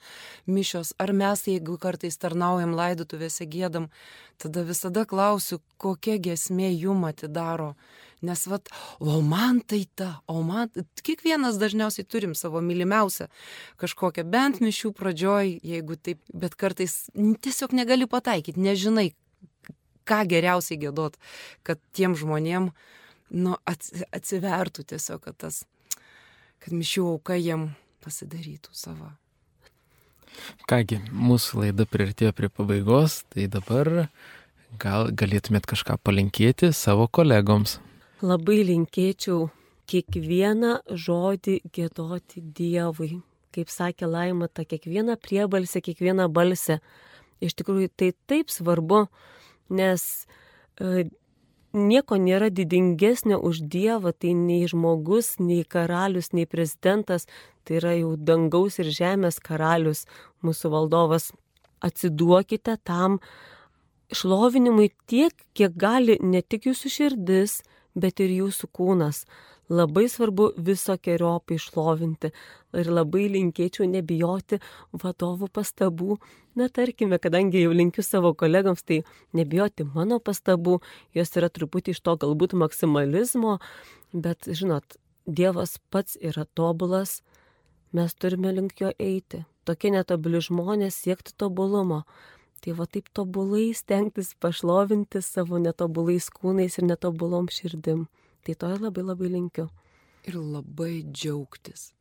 mišios, 0.50 0.96
ar 1.02 1.14
mes, 1.14 1.44
jeigu 1.46 1.78
kartais 1.82 2.18
tarnaujam 2.18 2.74
laidotuvėse 2.78 3.46
gėdam, 3.52 3.92
tada 4.42 4.64
visada 4.66 5.06
klausiu, 5.06 5.60
kokia 5.78 6.18
gesmė 6.18 6.72
jum 6.74 7.06
atidaro. 7.06 7.76
Nes, 8.26 8.42
vat, 8.46 8.70
o 9.02 9.20
man 9.26 9.64
tai 9.66 9.84
ta, 9.98 10.22
o 10.30 10.42
man, 10.46 10.70
kiekvienas 11.06 11.58
dažniausiai 11.62 12.06
turim 12.06 12.36
savo 12.38 12.62
mylimiausią 12.66 13.30
kažkokią, 13.82 14.26
bent 14.30 14.62
mišių 14.62 14.94
pradžioj, 14.98 15.56
jeigu 15.66 15.98
taip, 15.98 16.22
bet 16.34 16.58
kartais 16.58 17.04
tiesiog 17.14 17.74
negali 17.78 18.10
pataikyti, 18.10 18.62
nežinai, 18.62 19.12
ką 20.12 20.22
geriausiai 20.30 20.80
gėdot, 20.82 21.18
kad 21.68 21.82
tiem 21.96 22.18
žmonėm, 22.20 22.70
nu, 23.32 23.56
atsivertų 24.12 24.86
tiesiog, 24.94 25.24
kad 25.26 25.40
tas, 25.48 25.64
kad 26.62 26.76
mišių 26.76 27.08
auka 27.16 27.40
jiem 27.40 27.72
pasidarytų 28.04 28.76
savo. 28.76 29.14
Kągi, 30.68 31.02
mūsų 31.12 31.66
laida 31.66 31.88
priartėjo 31.88 32.32
prie 32.36 32.52
pabaigos, 32.52 33.22
tai 33.32 33.50
dabar 33.52 34.08
gal 34.80 35.10
galėtumėt 35.12 35.68
kažką 35.68 35.98
palinkėti 36.04 36.72
savo 36.76 37.10
kolegoms 37.12 37.80
labai 38.22 38.62
linkėčiau 38.68 39.50
kiekvieną 39.90 40.78
žodį 40.88 41.58
gėdoti 41.74 42.42
Dievui. 42.42 43.22
Kaip 43.52 43.72
sakė 43.74 44.08
Laima, 44.08 44.48
tą 44.48 44.64
kiekvieną 44.64 45.18
priebalsę, 45.20 45.82
kiekvieną 45.84 46.30
balsę. 46.32 46.80
Iš 47.44 47.58
tikrųjų, 47.60 47.90
tai 47.98 48.12
taip 48.30 48.54
svarbu, 48.54 49.08
nes 49.72 50.06
e, 50.80 51.08
nieko 51.74 52.18
nėra 52.20 52.50
didingesnio 52.52 53.40
už 53.40 53.64
Dievą, 53.72 54.12
tai 54.12 54.34
nei 54.36 54.68
žmogus, 54.68 55.38
nei 55.40 55.64
karalius, 55.64 56.32
nei 56.36 56.46
prezidentas, 56.46 57.28
tai 57.64 57.80
yra 57.80 57.96
jau 57.96 58.16
dangaus 58.18 58.80
ir 58.84 58.92
žemės 58.92 59.40
karalius, 59.40 60.06
mūsų 60.44 60.74
valdovas. 60.76 61.32
Atsiduokite 61.82 62.78
tam 62.84 63.20
šlovinimui 64.14 64.92
tiek, 65.08 65.34
kiek 65.56 65.74
gali 65.80 66.20
ne 66.22 66.42
tik 66.42 66.68
jūsų 66.70 66.92
širdis, 66.92 67.62
bet 67.96 68.20
ir 68.20 68.36
jūsų 68.42 68.70
kūnas. 68.76 69.26
Labai 69.72 70.10
svarbu 70.12 70.50
visokiojopai 70.60 71.56
išlovinti 71.56 72.32
ir 72.76 72.90
labai 72.92 73.30
linkėčiau 73.32 73.88
nebijoti 73.88 74.60
vadovų 74.92 75.48
pastabų. 75.48 76.18
Na, 76.56 76.68
tarkime, 76.68 77.16
kadangi 77.22 77.62
jau 77.64 77.72
linkiu 77.72 78.04
savo 78.04 78.34
kolegams, 78.36 78.84
tai 78.84 79.04
nebijoti 79.38 79.86
mano 79.88 80.18
pastabų, 80.20 80.82
jos 81.16 81.32
yra 81.40 81.48
truputį 81.48 81.96
iš 81.96 82.02
to 82.04 82.18
galbūt 82.20 82.58
maksimalizmo, 82.60 83.60
bet, 84.12 84.50
žinot, 84.52 84.98
Dievas 85.28 85.78
pats 85.94 86.18
yra 86.18 86.48
tobulas, 86.58 87.22
mes 87.94 88.16
turime 88.18 88.52
link 88.52 88.82
jo 88.82 88.90
eiti. 88.98 89.44
Tokie 89.70 89.92
netobuli 89.94 90.42
žmonės 90.42 90.98
siekti 90.98 91.36
tobulumo. 91.38 92.02
Tai 92.62 92.74
va 92.78 92.88
taip 92.90 93.08
tobulai 93.14 93.70
stengtis 93.78 94.34
pašlovinti 94.42 95.22
savo 95.22 95.62
netobulais 95.62 96.28
kūnais 96.34 96.78
ir 96.82 96.90
netobulom 96.90 97.48
širdim. 97.54 98.08
Tai 98.42 98.58
to 98.58 98.74
labai 98.82 99.06
labai 99.06 99.32
linkiu. 99.38 99.70
Ir 100.26 100.42
labai 100.42 101.04
džiaugtis. 101.06 101.92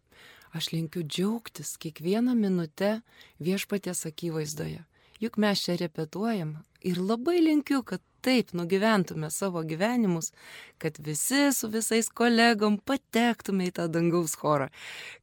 Aš 0.57 0.73
linkiu 0.75 1.03
džiaugtis 1.07 1.77
kiekvieną 1.81 2.35
minutę 2.35 3.01
viešpaties 3.39 4.07
akivaizdoje. 4.11 4.85
Juk 5.21 5.37
mes 5.37 5.63
čia 5.63 5.77
repetuojam 5.79 6.57
ir 6.83 6.99
labai 6.99 7.39
linkiu, 7.45 7.83
kad 7.85 8.03
taip 8.25 8.53
nugyventume 8.57 9.31
savo 9.31 9.63
gyvenimus, 9.65 10.33
kad 10.79 10.99
visi 10.99 11.53
su 11.57 11.69
visais 11.73 12.09
kolegom 12.09 12.81
patektume 12.85 13.71
į 13.71 13.77
tą 13.79 13.89
dangaus 13.93 14.35
chorą, 14.41 14.69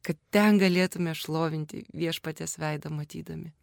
kad 0.02 0.18
ten 0.34 0.62
galėtume 0.62 1.14
šlovinti 1.18 1.86
viešpatės 1.94 2.58
veidą 2.62 2.94
matydami 2.94 3.54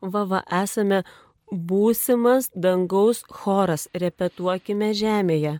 va, 0.00 0.24
va, 0.28 0.42
esame 0.62 1.02
būsimas 1.50 2.50
dangaus 2.54 3.22
choras, 3.30 3.86
repetuokime 3.94 4.92
žemėje. 4.96 5.58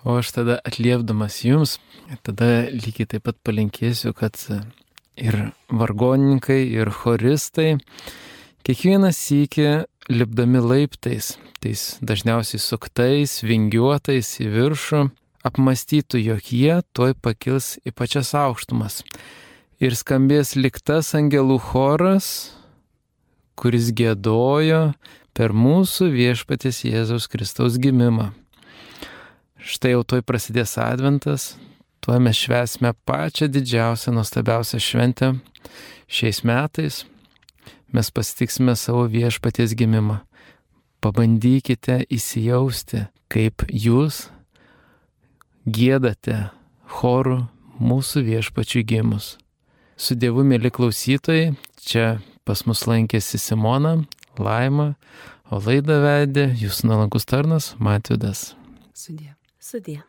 O 0.00 0.16
aš 0.16 0.32
tada 0.32 0.56
atliepdamas 0.64 1.42
jums, 1.44 1.76
tada 2.24 2.70
lygiai 2.72 3.08
taip 3.14 3.26
pat 3.28 3.36
palinkėsiu, 3.44 4.14
kad 4.16 4.38
ir 5.20 5.36
vargonininkai, 5.68 6.62
ir 6.72 6.90
choristai, 6.94 7.76
kiekvienas 8.66 9.20
sykį 9.20 9.70
lipdami 10.10 10.62
laiptais, 10.64 11.36
tais 11.62 11.98
dažniausiai 12.02 12.60
suktais, 12.62 13.40
vingiuotais 13.44 14.32
į 14.42 14.48
viršų, 14.56 15.04
apmastytų, 15.46 16.20
jog 16.24 16.50
jie 16.52 16.80
toj 16.96 17.14
pakils 17.20 17.76
į 17.86 17.94
pačias 17.96 18.32
aukštumas. 18.36 19.02
Ir 19.80 19.96
skambės 19.96 20.56
liktas 20.58 21.14
angelų 21.16 21.56
choras, 21.70 22.52
kuris 23.56 23.92
gėdojo 23.96 24.90
per 25.36 25.54
mūsų 25.56 26.10
viešpatės 26.12 26.82
Jėzaus 26.84 27.28
Kristaus 27.32 27.78
gimimą. 27.80 28.30
Štai 29.60 29.94
jau 29.94 30.04
toj 30.04 30.24
prasidės 30.24 30.76
adventas, 30.80 31.54
tuo 32.00 32.18
mes 32.20 32.36
švesime 32.36 32.92
pačią 33.04 33.48
didžiausią, 33.52 34.14
nuostabiausią 34.16 34.80
šventę 34.80 35.34
šiais 36.08 36.42
metais. 36.44 37.04
Mes 37.92 38.10
pasitiksime 38.10 38.76
savo 38.76 39.06
viešpaties 39.10 39.74
gimimą. 39.74 40.20
Pabandykite 41.00 42.04
įsijausti, 42.12 43.06
kaip 43.32 43.64
jūs 43.72 44.28
gėdate 45.64 46.50
chorų 47.00 47.44
mūsų 47.80 48.24
viešpačių 48.28 48.84
gimus. 48.84 49.36
Su 49.96 50.16
Dievu, 50.16 50.44
mėly 50.44 50.70
klausytojai, 50.72 51.54
čia 51.80 52.20
Pas 52.50 52.64
mus 52.66 52.80
lankėsi 52.88 53.38
Simona, 53.38 53.92
Laima, 54.40 54.94
o 55.54 55.60
laidą 55.62 56.00
vedė 56.02 56.48
jūsų 56.58 56.88
nalankus 56.90 57.28
tarnas 57.30 57.74
Matvidas. 57.78 58.54
Sudė. 58.96 59.36
Sudė. 59.62 60.00